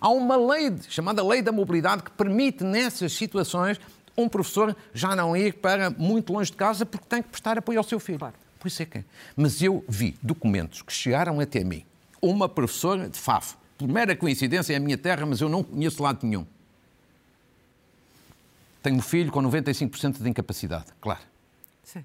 Há 0.00 0.08
uma 0.08 0.36
lei 0.36 0.74
chamada 0.88 1.26
Lei 1.26 1.42
da 1.42 1.52
Mobilidade 1.52 2.02
que 2.02 2.10
permite, 2.10 2.64
nessas 2.64 3.12
situações, 3.12 3.80
um 4.16 4.28
professor 4.28 4.74
já 4.94 5.14
não 5.14 5.36
ir 5.36 5.54
para 5.54 5.90
muito 5.90 6.32
longe 6.32 6.50
de 6.50 6.56
casa 6.56 6.86
porque 6.86 7.06
tem 7.06 7.22
que 7.22 7.28
prestar 7.28 7.58
apoio 7.58 7.78
ao 7.78 7.84
seu 7.84 8.00
filho. 8.00 8.18
Claro. 8.18 8.34
Por 8.58 8.68
isso 8.68 8.82
é 8.82 8.86
que 8.86 8.98
é. 8.98 9.04
Mas 9.36 9.62
eu 9.62 9.84
vi 9.88 10.16
documentos 10.22 10.82
que 10.82 10.92
chegaram 10.92 11.38
até 11.40 11.62
mim. 11.62 11.84
Uma 12.20 12.48
professora 12.48 13.08
de 13.08 13.18
Faf, 13.18 13.54
por 13.76 13.86
mera 13.86 14.16
coincidência, 14.16 14.72
é 14.72 14.76
a 14.76 14.80
minha 14.80 14.96
terra, 14.96 15.26
mas 15.26 15.40
eu 15.40 15.48
não 15.48 15.62
conheço 15.62 16.02
lado 16.02 16.26
nenhum. 16.26 16.46
Tenho 18.82 18.96
um 18.96 19.02
filho 19.02 19.30
com 19.30 19.42
95% 19.42 20.22
de 20.22 20.28
incapacidade, 20.28 20.86
claro. 21.00 21.20
Sim. 21.82 22.04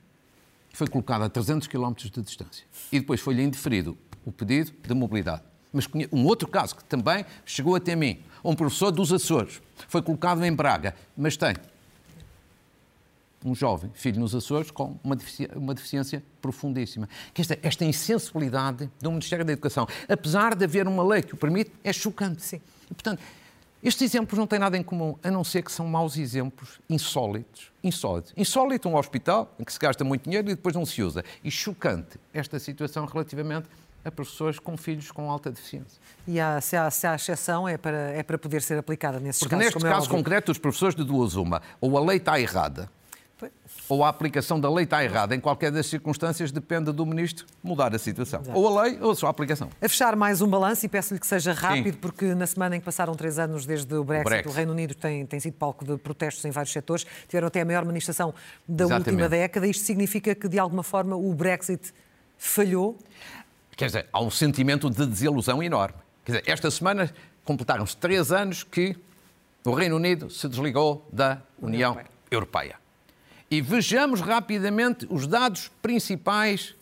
Foi 0.73 0.87
colocado 0.87 1.23
a 1.23 1.29
300 1.29 1.67
km 1.67 1.93
de 1.93 2.21
distância. 2.21 2.65
E 2.91 2.99
depois 2.99 3.21
foi-lhe 3.21 3.43
indeferido 3.43 3.97
o 4.25 4.31
pedido 4.31 4.71
de 4.71 4.93
mobilidade. 4.93 5.43
Mas 5.71 5.87
um 6.11 6.25
outro 6.25 6.47
caso 6.47 6.75
que 6.75 6.83
também 6.83 7.25
chegou 7.45 7.75
até 7.75 7.95
mim, 7.95 8.19
um 8.43 8.55
professor 8.55 8.91
dos 8.91 9.13
Açores, 9.13 9.61
foi 9.87 10.01
colocado 10.01 10.43
em 10.43 10.53
Braga, 10.53 10.95
mas 11.15 11.37
tem 11.37 11.55
um 13.43 13.55
jovem, 13.55 13.89
filho 13.93 14.19
nos 14.19 14.35
Açores, 14.35 14.69
com 14.69 14.97
uma 15.03 15.15
deficiência, 15.15 15.57
uma 15.57 15.73
deficiência 15.73 16.23
profundíssima. 16.41 17.09
Que 17.33 17.41
esta, 17.41 17.57
esta 17.63 17.85
insensibilidade 17.85 18.89
do 18.99 19.09
Ministério 19.09 19.43
da 19.43 19.53
Educação, 19.53 19.87
apesar 20.07 20.55
de 20.55 20.63
haver 20.63 20.87
uma 20.87 21.03
lei 21.03 21.21
que 21.23 21.33
o 21.33 21.37
permite, 21.37 21.71
é 21.83 21.91
chocante. 21.91 22.43
Sim. 22.43 22.61
E, 22.89 22.93
portanto, 22.93 23.21
estes 23.83 24.03
exemplos 24.03 24.37
não 24.37 24.45
têm 24.45 24.59
nada 24.59 24.77
em 24.77 24.83
comum, 24.83 25.15
a 25.23 25.31
não 25.31 25.43
ser 25.43 25.63
que 25.63 25.71
são 25.71 25.87
maus 25.87 26.17
exemplos, 26.17 26.79
insólitos. 26.87 27.71
Insólitos. 27.83 28.31
Insólito 28.37 28.87
um 28.87 28.95
hospital 28.95 29.51
em 29.57 29.63
que 29.63 29.73
se 29.73 29.79
gasta 29.79 30.03
muito 30.03 30.25
dinheiro 30.25 30.47
e 30.51 30.55
depois 30.55 30.75
não 30.75 30.85
se 30.85 31.01
usa. 31.01 31.25
E 31.43 31.49
chocante 31.49 32.19
esta 32.31 32.59
situação 32.59 33.05
relativamente 33.05 33.67
a 34.03 34.11
professores 34.11 34.59
com 34.59 34.75
filhos 34.77 35.11
com 35.11 35.29
alta 35.29 35.51
deficiência. 35.51 35.99
E 36.27 36.39
há, 36.39 36.59
se, 36.59 36.75
há, 36.75 36.89
se 36.89 37.05
há 37.07 37.15
exceção 37.15 37.67
é 37.67 37.77
para, 37.77 38.11
é 38.11 38.23
para 38.23 38.37
poder 38.37 38.61
ser 38.61 38.77
aplicada 38.77 39.19
nesses 39.19 39.39
Porque 39.39 39.55
casos. 39.55 39.73
Porque 39.73 39.85
neste 39.85 39.93
é 39.93 39.95
caso 39.95 40.07
é 40.07 40.17
concreto, 40.17 40.51
os 40.51 40.57
professores 40.57 40.95
de 40.95 41.03
duas 41.03 41.35
uma, 41.35 41.61
ou 41.79 41.97
a 41.97 42.01
lei 42.01 42.17
está 42.17 42.39
errada, 42.39 42.89
ou 43.89 44.03
a 44.03 44.09
aplicação 44.09 44.59
da 44.59 44.69
lei 44.69 44.85
está 44.85 45.03
errada. 45.03 45.35
Em 45.35 45.39
qualquer 45.39 45.71
das 45.71 45.85
circunstâncias, 45.87 46.51
depende 46.51 46.91
do 46.91 47.05
Ministro 47.05 47.45
mudar 47.61 47.93
a 47.93 47.99
situação. 47.99 48.41
Exato. 48.41 48.57
Ou 48.57 48.79
a 48.79 48.83
lei 48.83 48.97
ou 49.01 49.11
a 49.11 49.15
sua 49.15 49.29
aplicação. 49.29 49.69
A 49.81 49.89
fechar 49.89 50.15
mais 50.15 50.41
um 50.41 50.47
balanço 50.47 50.85
e 50.85 50.89
peço-lhe 50.89 51.19
que 51.19 51.27
seja 51.27 51.53
rápido, 51.53 51.95
Sim. 51.95 51.99
porque 51.99 52.33
na 52.33 52.47
semana 52.47 52.75
em 52.75 52.79
que 52.79 52.85
passaram 52.85 53.13
três 53.15 53.37
anos 53.37 53.65
desde 53.65 53.93
o 53.93 54.03
Brexit, 54.03 54.27
o, 54.27 54.29
Brexit. 54.29 54.49
o 54.49 54.51
Reino 54.51 54.71
Unido 54.71 54.95
tem, 54.95 55.25
tem 55.25 55.39
sido 55.39 55.55
palco 55.55 55.83
de 55.83 55.97
protestos 55.97 56.43
em 56.45 56.51
vários 56.51 56.71
setores. 56.71 57.05
Tiveram 57.27 57.47
até 57.47 57.61
a 57.61 57.65
maior 57.65 57.83
manifestação 57.83 58.33
da 58.67 58.85
Exatamente. 58.85 59.09
última 59.09 59.29
década. 59.29 59.67
Isto 59.67 59.83
significa 59.83 60.33
que, 60.35 60.47
de 60.47 60.59
alguma 60.59 60.83
forma, 60.83 61.15
o 61.15 61.33
Brexit 61.33 61.93
falhou? 62.37 62.97
Quer 63.81 63.87
dizer, 63.87 64.05
há 64.13 64.21
um 64.21 64.29
sentimento 64.29 64.91
de 64.91 65.07
desilusão 65.07 65.63
enorme. 65.63 65.97
Quer 66.23 66.33
dizer, 66.33 66.43
esta 66.51 66.69
semana 66.69 67.11
completaram-se 67.43 67.97
três 67.97 68.31
anos 68.31 68.63
que 68.63 68.95
o 69.65 69.73
Reino 69.73 69.95
Unido 69.95 70.29
se 70.29 70.47
desligou 70.47 71.09
da 71.11 71.41
União 71.59 71.93
Europeia. 71.93 72.11
Europeia. 72.29 72.75
E 73.49 73.59
vejamos 73.59 74.21
rapidamente 74.21 75.07
os 75.09 75.25
dados 75.25 75.71
principais 75.81 76.75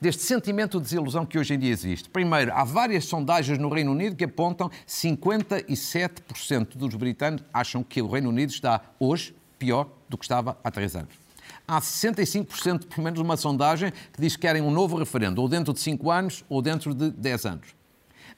deste 0.00 0.22
sentimento 0.22 0.78
de 0.78 0.84
desilusão 0.84 1.26
que 1.26 1.40
hoje 1.40 1.54
em 1.54 1.58
dia 1.58 1.72
existe. 1.72 2.08
Primeiro, 2.08 2.52
há 2.54 2.62
várias 2.62 3.04
sondagens 3.06 3.58
no 3.58 3.68
Reino 3.68 3.90
Unido 3.90 4.14
que 4.14 4.22
apontam 4.22 4.70
57% 4.86 6.76
dos 6.76 6.94
britânicos 6.94 7.44
acham 7.52 7.82
que 7.82 8.00
o 8.00 8.08
Reino 8.08 8.28
Unido 8.28 8.50
está 8.50 8.80
hoje 9.00 9.34
pior 9.58 9.88
do 10.08 10.16
que 10.16 10.24
estava 10.24 10.56
há 10.62 10.70
três 10.70 10.94
anos. 10.94 11.21
Há 11.66 11.80
65%, 11.80 12.86
pelo 12.86 13.02
menos 13.02 13.20
uma 13.20 13.36
sondagem, 13.36 13.92
que 14.12 14.20
diz 14.20 14.36
que 14.36 14.42
querem 14.42 14.62
um 14.62 14.70
novo 14.70 14.96
referendo, 14.96 15.40
ou 15.40 15.48
dentro 15.48 15.72
de 15.72 15.80
5 15.80 16.10
anos 16.10 16.44
ou 16.48 16.60
dentro 16.60 16.94
de 16.94 17.10
10 17.10 17.46
anos. 17.46 17.66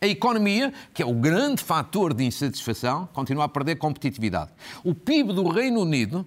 A 0.00 0.06
economia, 0.06 0.72
que 0.92 1.02
é 1.02 1.06
o 1.06 1.14
grande 1.14 1.62
fator 1.62 2.12
de 2.12 2.24
insatisfação, 2.24 3.08
continua 3.12 3.44
a 3.44 3.48
perder 3.48 3.76
competitividade. 3.76 4.50
O 4.82 4.94
PIB 4.94 5.32
do 5.32 5.48
Reino 5.48 5.80
Unido 5.80 6.26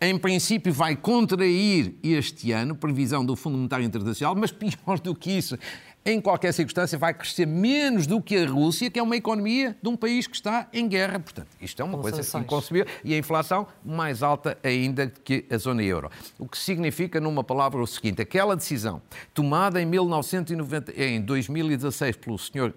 em 0.00 0.18
princípio, 0.18 0.72
vai 0.72 0.96
contrair 0.96 1.94
este 2.02 2.52
ano, 2.52 2.74
previsão 2.74 3.24
do 3.24 3.34
Fundo 3.34 3.56
Monetário 3.56 3.86
Internacional, 3.86 4.34
mas 4.36 4.52
pior 4.52 4.98
do 5.00 5.14
que 5.14 5.30
isso, 5.30 5.58
em 6.04 6.20
qualquer 6.20 6.52
circunstância, 6.52 6.98
vai 6.98 7.14
crescer 7.14 7.46
menos 7.46 8.06
do 8.06 8.20
que 8.20 8.36
a 8.36 8.46
Rússia, 8.46 8.90
que 8.90 8.98
é 8.98 9.02
uma 9.02 9.16
economia 9.16 9.76
de 9.82 9.88
um 9.88 9.96
país 9.96 10.26
que 10.26 10.36
está 10.36 10.68
em 10.72 10.86
guerra. 10.86 11.18
Portanto, 11.18 11.48
isto 11.60 11.80
é 11.80 11.84
uma 11.84 11.98
coisa 11.98 12.38
inconcebível. 12.38 12.86
E 13.02 13.14
a 13.14 13.18
inflação 13.18 13.66
mais 13.84 14.22
alta 14.22 14.58
ainda 14.62 15.06
que 15.24 15.46
a 15.50 15.56
zona 15.56 15.82
euro. 15.82 16.10
O 16.38 16.46
que 16.46 16.58
significa, 16.58 17.20
numa 17.20 17.42
palavra, 17.42 17.80
o 17.80 17.86
seguinte: 17.86 18.20
aquela 18.20 18.54
decisão 18.54 19.00
tomada 19.32 19.80
em, 19.80 19.86
1990, 19.86 20.92
em 21.02 21.20
2016 21.22 22.16
pelo 22.16 22.38
senhor 22.38 22.74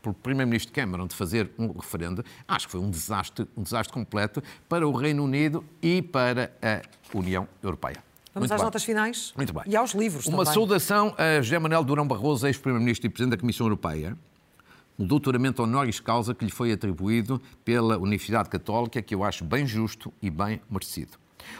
pelo 0.00 0.14
Primeiro-Ministro 0.14 0.72
Cameron 0.72 1.06
de 1.06 1.14
fazer 1.14 1.50
um 1.56 1.70
referendo, 1.70 2.24
acho 2.48 2.66
que 2.66 2.72
foi 2.72 2.80
um 2.80 2.90
desastre, 2.90 3.46
um 3.56 3.62
desastre 3.62 3.92
completo 3.92 4.42
para 4.68 4.86
o 4.86 4.90
Reino 4.90 5.22
Unido 5.22 5.64
e 5.80 6.02
para 6.02 6.52
a 6.60 6.82
União 7.16 7.46
Europeia. 7.62 8.02
Vamos 8.34 8.48
Muito 8.48 8.52
às 8.54 8.60
bem. 8.60 8.64
notas 8.64 8.84
finais 8.84 9.32
Muito 9.36 9.52
bem. 9.52 9.62
e 9.66 9.76
aos 9.76 9.92
livros 9.92 10.26
Uma 10.26 10.38
também. 10.38 10.54
saudação 10.54 11.14
a 11.18 11.42
José 11.42 11.58
Manuel 11.58 11.84
Durão 11.84 12.06
Barroso, 12.08 12.46
ex-Primeiro-Ministro 12.46 13.06
e 13.06 13.10
Presidente 13.10 13.36
da 13.36 13.40
Comissão 13.40 13.66
Europeia, 13.66 14.16
o 14.98 15.04
doutoramento 15.04 15.62
honoris 15.62 16.00
causa 16.00 16.34
que 16.34 16.44
lhe 16.44 16.50
foi 16.50 16.72
atribuído 16.72 17.40
pela 17.64 17.98
Universidade 17.98 18.48
Católica, 18.48 19.02
que 19.02 19.14
eu 19.14 19.22
acho 19.22 19.44
bem 19.44 19.66
justo 19.66 20.12
e 20.22 20.30
bem 20.30 20.60
merecido. 20.70 21.12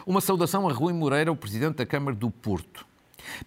Uma 0.05 0.19
saudação 0.21 0.67
a 0.67 0.73
Rui 0.73 0.93
Moreira, 0.93 1.31
o 1.31 1.35
Presidente 1.35 1.75
da 1.75 1.85
Câmara 1.85 2.15
do 2.15 2.31
Porto, 2.31 2.85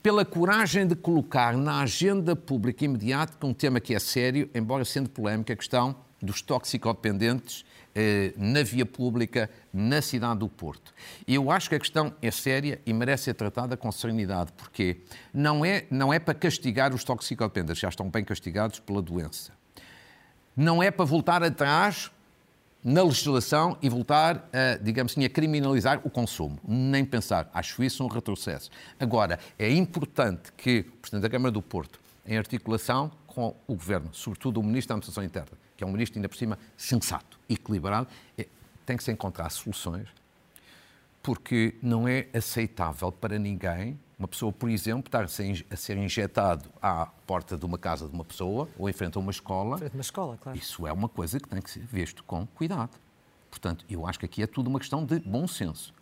pela 0.03 0.25
coragem 0.25 0.87
de 0.87 0.95
colocar 0.95 1.57
na 1.57 1.81
agenda 1.81 2.37
pública 2.37 2.85
imediata 2.85 3.45
um 3.47 3.53
tema 3.53 3.81
que 3.81 3.95
é 3.95 3.99
sério, 3.99 4.49
embora 4.55 4.85
sendo 4.85 5.09
polémico, 5.11 5.51
a 5.53 5.57
questão 5.57 5.97
dos 6.23 6.41
toxicodependentes 6.43 7.65
na 8.37 8.63
via 8.63 8.85
pública, 8.85 9.51
na 9.73 10.03
cidade 10.03 10.41
do 10.41 10.49
Porto. 10.49 10.93
Eu 11.27 11.51
acho 11.51 11.69
que 11.69 11.75
a 11.75 11.79
questão 11.79 12.15
é 12.21 12.31
séria 12.31 12.81
e 12.85 12.93
merece 12.93 13.25
ser 13.25 13.35
tratada 13.35 13.77
com 13.77 13.91
serenidade, 13.91 14.53
porque 14.57 14.99
não 15.33 15.65
é, 15.65 15.87
não 15.91 16.13
é 16.13 16.19
para 16.19 16.35
castigar 16.35 16.95
os 16.95 17.05
toxicodependentes, 17.05 17.81
já 17.81 17.89
estão 17.89 18.11
bem 18.11 18.25
castigados 18.25 18.79
pela 18.79 19.01
doença. 19.01 19.53
Não 20.57 20.83
é 20.83 20.91
para 20.91 21.05
voltar 21.05 21.43
atrás 21.43 22.11
na 22.83 23.03
legislação 23.03 23.77
e 23.83 23.89
voltar 23.89 24.49
a, 24.53 24.77
digamos 24.81 25.13
assim, 25.13 25.25
a 25.25 25.29
criminalizar 25.29 26.01
o 26.05 26.11
consumo. 26.11 26.61
Nem 26.67 27.05
pensar. 27.05 27.51
Acho 27.53 27.83
isso 27.83 28.05
um 28.05 28.07
retrocesso. 28.07 28.71
Agora, 28.99 29.41
é 29.59 29.69
importante 29.71 30.53
que 30.57 30.87
o 30.89 30.97
Presidente 30.99 31.23
da 31.23 31.29
Câmara 31.29 31.51
do 31.51 31.61
Porto, 31.61 31.99
em 32.25 32.39
articulação 32.39 33.11
com 33.27 33.57
o 33.67 33.75
Governo, 33.75 34.11
sobretudo 34.13 34.61
o 34.61 34.63
Ministro 34.63 34.91
da 34.91 34.95
Administração 34.95 35.25
Interna, 35.25 35.66
que 35.77 35.85
é 35.85 35.87
um 35.87 35.93
ministro 35.93 36.19
ainda 36.19 36.29
por 36.29 36.37
cima 36.37 36.59
sensato, 36.77 37.39
equilibrado, 37.49 38.09
é, 38.37 38.47
tem 38.85 38.97
que 38.97 39.05
se 39.05 39.13
encontrar 39.13 39.51
soluções, 39.51 40.09
porque 41.23 41.75
não 41.83 42.07
é 42.07 42.29
aceitável 42.33 43.11
para 43.11 43.39
ninguém 43.39 43.99
uma 44.19 44.27
pessoa, 44.27 44.51
por 44.51 44.71
exemplo, 44.71 45.09
estar 45.09 45.25
a 45.25 45.77
ser 45.77 45.97
injetado 45.99 46.71
à 46.81 47.07
porta 47.27 47.57
de 47.57 47.67
uma 47.67 47.77
casa 47.77 48.09
de 48.09 48.15
uma 48.15 48.25
pessoa 48.25 48.67
ou 48.79 48.89
em 48.89 48.93
frente 48.93 49.19
a 49.19 49.21
uma 49.21 49.31
escola. 49.31 49.77
Frente 49.77 49.93
a 49.93 49.95
uma 49.95 50.01
escola, 50.01 50.39
claro. 50.39 50.57
Isso 50.57 50.87
é 50.87 50.93
uma 50.93 51.09
coisa 51.09 51.39
que 51.39 51.47
tem 51.47 51.61
que 51.61 51.71
ser 51.71 51.85
visto 51.85 52.25
com 52.25 52.47
cuidado. 52.47 52.97
Portanto, 53.51 53.85
eu 53.91 54.07
acho 54.07 54.19
que 54.19 54.25
aqui 54.25 54.43
é 54.43 54.47
tudo 54.47 54.69
uma 54.69 54.79
questão 54.79 55.05
de 55.05 55.21
bom 55.21 55.47
senso. 55.47 55.93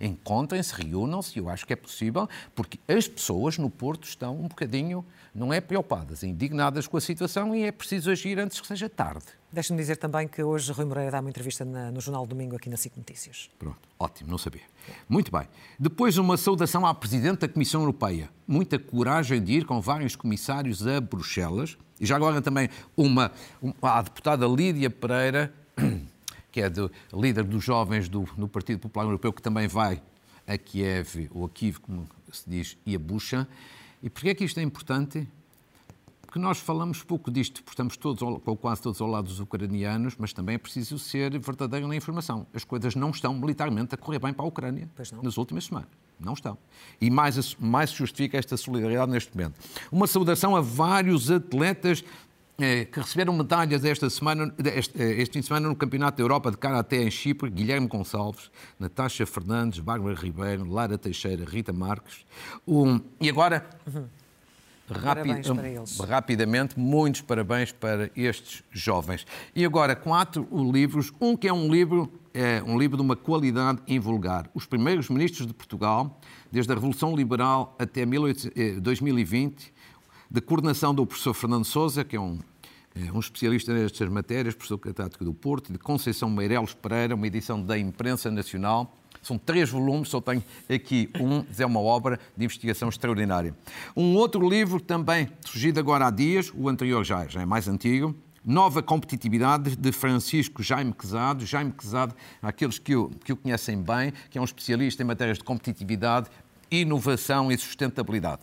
Encontrem-se, 0.00 0.74
reúnam-se, 0.74 1.38
eu 1.38 1.48
acho 1.48 1.66
que 1.66 1.72
é 1.72 1.76
possível, 1.76 2.28
porque 2.54 2.78
as 2.88 3.06
pessoas 3.08 3.58
no 3.58 3.70
Porto 3.70 4.04
estão 4.04 4.38
um 4.38 4.48
bocadinho, 4.48 5.04
não 5.34 5.52
é 5.52 5.60
preocupadas, 5.60 6.22
indignadas 6.22 6.86
com 6.86 6.96
a 6.96 7.00
situação 7.00 7.54
e 7.54 7.64
é 7.64 7.72
preciso 7.72 8.10
agir 8.10 8.38
antes 8.38 8.60
que 8.60 8.66
seja 8.66 8.88
tarde. 8.88 9.26
Deixe-me 9.52 9.78
dizer 9.78 9.96
também 9.96 10.28
que 10.28 10.42
hoje 10.42 10.70
Rui 10.72 10.84
Moreira 10.84 11.12
dá 11.12 11.20
uma 11.20 11.30
entrevista 11.30 11.64
na, 11.64 11.90
no 11.90 12.00
Jornal 12.00 12.26
Domingo 12.26 12.56
aqui 12.56 12.68
na 12.68 12.76
SIC 12.76 12.96
Notícias. 12.96 13.48
Pronto, 13.58 13.78
ótimo, 13.98 14.30
não 14.30 14.38
sabia. 14.38 14.62
Muito 15.08 15.32
bem. 15.32 15.48
Depois 15.78 16.18
uma 16.18 16.36
saudação 16.36 16.84
à 16.84 16.94
Presidente 16.94 17.40
da 17.40 17.48
Comissão 17.48 17.80
Europeia. 17.80 18.28
Muita 18.46 18.78
coragem 18.78 19.42
de 19.42 19.52
ir 19.52 19.64
com 19.64 19.80
vários 19.80 20.14
comissários 20.14 20.86
a 20.86 21.00
Bruxelas. 21.00 21.78
E 21.98 22.04
já 22.04 22.16
agora 22.16 22.42
também 22.42 22.68
uma, 22.96 23.32
uma 23.62 23.74
a 23.82 24.02
deputada 24.02 24.46
Lídia 24.46 24.90
Pereira 24.90 25.52
que 26.56 26.62
é 26.62 26.70
do, 26.70 26.90
líder 27.12 27.44
dos 27.44 27.62
jovens 27.62 28.08
do, 28.08 28.26
no 28.34 28.48
Partido 28.48 28.78
Popular 28.78 29.04
Europeu, 29.04 29.30
que 29.30 29.42
também 29.42 29.68
vai 29.68 30.00
a 30.46 30.56
Kiev, 30.56 31.28
ou 31.30 31.44
a 31.44 31.50
Kiev, 31.50 31.78
como 31.80 32.08
se 32.32 32.48
diz, 32.48 32.78
e 32.86 32.96
a 32.96 32.98
Bucha. 32.98 33.46
E 34.02 34.08
porquê 34.08 34.30
é 34.30 34.34
que 34.34 34.42
isto 34.42 34.58
é 34.58 34.62
importante? 34.62 35.28
Porque 36.22 36.38
nós 36.38 36.58
falamos 36.58 37.02
pouco 37.02 37.30
disto, 37.30 37.62
porque 37.62 37.74
estamos 37.74 37.98
todos, 37.98 38.22
ou 38.22 38.56
quase 38.56 38.80
todos 38.80 39.02
ao 39.02 39.06
lado 39.06 39.24
dos 39.24 39.38
ucranianos, 39.38 40.16
mas 40.18 40.32
também 40.32 40.54
é 40.54 40.58
preciso 40.58 40.98
ser 40.98 41.38
verdadeiro 41.38 41.86
na 41.86 41.94
informação. 41.94 42.46
As 42.54 42.64
coisas 42.64 42.94
não 42.94 43.10
estão 43.10 43.34
militarmente 43.34 43.94
a 43.94 43.98
correr 43.98 44.18
bem 44.18 44.32
para 44.32 44.42
a 44.42 44.48
Ucrânia 44.48 44.88
nas 45.22 45.36
últimas 45.36 45.66
semanas. 45.66 45.90
Não 46.18 46.32
estão. 46.32 46.56
E 46.98 47.10
mais, 47.10 47.54
mais 47.56 47.90
justifica 47.90 48.38
esta 48.38 48.56
solidariedade 48.56 49.12
neste 49.12 49.36
momento. 49.36 49.60
Uma 49.92 50.06
saudação 50.06 50.56
a 50.56 50.62
vários 50.62 51.30
atletas 51.30 52.02
que 52.90 53.00
receberam 53.00 53.34
medalhas 53.34 53.84
esta 53.84 54.08
semana, 54.08 54.52
este, 54.74 55.02
é, 55.02 55.20
este 55.20 55.34
fim 55.34 55.40
de 55.40 55.46
semana 55.46 55.68
no 55.68 55.76
Campeonato 55.76 56.16
da 56.16 56.22
Europa 56.22 56.50
de 56.50 56.56
Karaté 56.56 57.02
em 57.02 57.10
Chipre, 57.10 57.50
Guilherme 57.50 57.86
Gonçalves, 57.86 58.50
Natasha 58.78 59.26
Fernandes, 59.26 59.80
Bárbara 59.80 60.14
Ribeiro, 60.14 60.64
Lara 60.64 60.96
Teixeira, 60.96 61.44
Rita 61.44 61.72
Marques. 61.72 62.24
Um, 62.66 63.00
e 63.20 63.28
agora, 63.28 63.68
Parabéns 64.88 65.48
para 65.50 65.68
eles. 65.68 65.98
Rapidamente, 65.98 66.78
muitos 66.78 67.20
parabéns 67.20 67.72
para 67.72 68.10
estes 68.16 68.62
jovens. 68.70 69.26
E 69.54 69.64
agora, 69.64 69.96
quatro 69.96 70.46
livros. 70.72 71.12
Um 71.20 71.36
que 71.36 71.48
é 71.48 71.52
um 71.52 71.70
livro, 71.70 72.10
é 72.32 72.62
um 72.62 72.78
livro 72.78 72.96
de 72.96 73.02
uma 73.02 73.16
qualidade 73.16 73.80
invulgar. 73.88 74.48
Os 74.54 74.64
primeiros 74.64 75.10
ministros 75.10 75.46
de 75.46 75.52
Portugal, 75.52 76.20
desde 76.52 76.70
a 76.70 76.74
Revolução 76.76 77.16
Liberal 77.16 77.74
até 77.78 78.06
2020, 78.80 79.74
de 80.30 80.40
coordenação 80.40 80.94
do 80.94 81.06
professor 81.06 81.34
Fernando 81.34 81.64
Souza, 81.64 82.04
que 82.04 82.16
é 82.16 82.20
um 82.20 82.38
é 82.98 83.12
um 83.12 83.20
especialista 83.20 83.74
nestas 83.74 84.08
matérias, 84.08 84.54
professor 84.54 84.78
catedrático 84.78 85.22
do 85.22 85.34
Porto, 85.34 85.70
de 85.70 85.78
Conceição 85.78 86.30
Meireles 86.30 86.72
Pereira, 86.72 87.14
uma 87.14 87.26
edição 87.26 87.60
da 87.60 87.78
Imprensa 87.78 88.30
Nacional. 88.30 88.96
São 89.20 89.36
três 89.36 89.68
volumes, 89.68 90.08
só 90.08 90.18
tenho 90.18 90.42
aqui 90.66 91.10
um, 91.20 91.44
é 91.58 91.66
uma 91.66 91.80
obra 91.80 92.18
de 92.34 92.44
investigação 92.46 92.88
extraordinária. 92.88 93.54
Um 93.94 94.14
outro 94.14 94.48
livro 94.48 94.80
também 94.80 95.28
surgido 95.44 95.78
agora 95.78 96.06
há 96.06 96.10
dias, 96.10 96.50
o 96.54 96.70
anterior 96.70 97.04
já, 97.04 97.26
já 97.26 97.42
é 97.42 97.44
mais 97.44 97.68
antigo, 97.68 98.14
Nova 98.42 98.82
Competitividade, 98.82 99.76
de 99.76 99.92
Francisco 99.92 100.62
Jaime 100.62 100.92
Quezado. 100.92 101.44
Jaime 101.44 101.72
Quezado, 101.72 102.14
aqueles 102.40 102.78
que 102.78 102.94
o, 102.94 103.10
que 103.24 103.32
o 103.32 103.36
conhecem 103.36 103.82
bem, 103.82 104.12
que 104.30 104.38
é 104.38 104.40
um 104.40 104.44
especialista 104.44 105.02
em 105.02 105.06
matérias 105.06 105.36
de 105.36 105.44
competitividade, 105.44 106.30
inovação 106.70 107.50
e 107.50 107.58
sustentabilidade. 107.58 108.42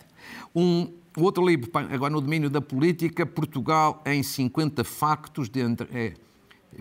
Um 0.54 0.92
outro 1.16 1.46
livro, 1.46 1.70
agora 1.90 2.12
no 2.12 2.20
domínio 2.20 2.50
da 2.50 2.60
política, 2.60 3.24
Portugal 3.24 4.02
em 4.04 4.22
50 4.22 4.82
factos, 4.84 5.48
de 5.48 5.60
entre, 5.60 5.88
é, 5.92 6.14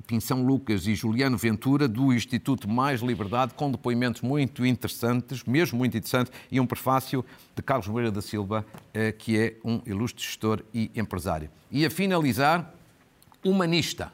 Pinção 0.07 0.43
Lucas 0.43 0.87
e 0.87 0.95
Juliano 0.95 1.37
Ventura, 1.37 1.87
do 1.87 2.11
Instituto 2.11 2.67
Mais 2.67 3.01
Liberdade, 3.01 3.53
com 3.53 3.71
depoimentos 3.71 4.21
muito 4.21 4.65
interessantes, 4.65 5.43
mesmo 5.43 5.77
muito 5.77 5.95
interessantes, 5.95 6.31
e 6.51 6.59
um 6.59 6.65
prefácio 6.65 7.23
de 7.55 7.61
Carlos 7.61 7.87
Moreira 7.87 8.11
da 8.11 8.21
Silva, 8.21 8.65
é, 8.93 9.11
que 9.11 9.37
é 9.37 9.55
um 9.63 9.81
ilustre 9.85 10.23
gestor 10.23 10.63
e 10.73 10.89
empresário. 10.95 11.49
E 11.71 11.85
a 11.85 11.89
finalizar, 11.89 12.73
Humanista 13.43 14.11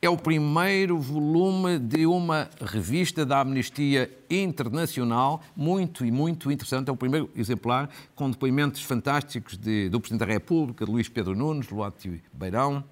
é 0.00 0.08
o 0.08 0.16
primeiro 0.16 0.98
volume 0.98 1.78
de 1.78 2.06
uma 2.06 2.48
revista 2.60 3.26
da 3.26 3.40
Amnistia 3.40 4.10
Internacional, 4.30 5.42
muito 5.56 6.04
e 6.04 6.10
muito 6.10 6.50
interessante. 6.52 6.88
É 6.88 6.92
o 6.92 6.96
primeiro 6.96 7.28
exemplar, 7.34 7.90
com 8.14 8.30
depoimentos 8.30 8.82
fantásticos 8.82 9.56
de, 9.56 9.88
do 9.88 10.00
Presidente 10.00 10.26
da 10.26 10.32
República, 10.32 10.84
de 10.84 10.90
Luís 10.90 11.08
Pedro 11.08 11.34
Nunes, 11.34 11.68
Luátio 11.68 12.20
Beirão, 12.32 12.84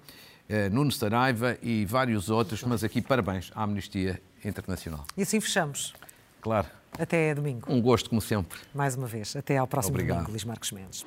eh, 0.49 0.69
Nuno 0.69 0.91
Saraiva 0.91 1.57
e 1.61 1.85
vários 1.85 2.29
outros, 2.29 2.63
mas 2.63 2.83
aqui 2.83 3.01
parabéns 3.01 3.51
à 3.55 3.63
Amnistia 3.63 4.21
Internacional. 4.43 5.05
E 5.15 5.21
assim 5.21 5.39
fechamos. 5.39 5.93
Claro. 6.41 6.67
Até 6.99 7.33
domingo. 7.35 7.71
Um 7.71 7.81
gosto, 7.81 8.09
como 8.09 8.21
sempre. 8.21 8.59
Mais 8.73 8.95
uma 8.95 9.07
vez. 9.07 9.35
Até 9.35 9.57
ao 9.57 9.67
próximo 9.67 9.95
Obrigado. 9.95 10.17
domingo, 10.17 10.31
Luís 10.31 10.43
Marcos 10.43 10.71
Mendes. 10.71 11.05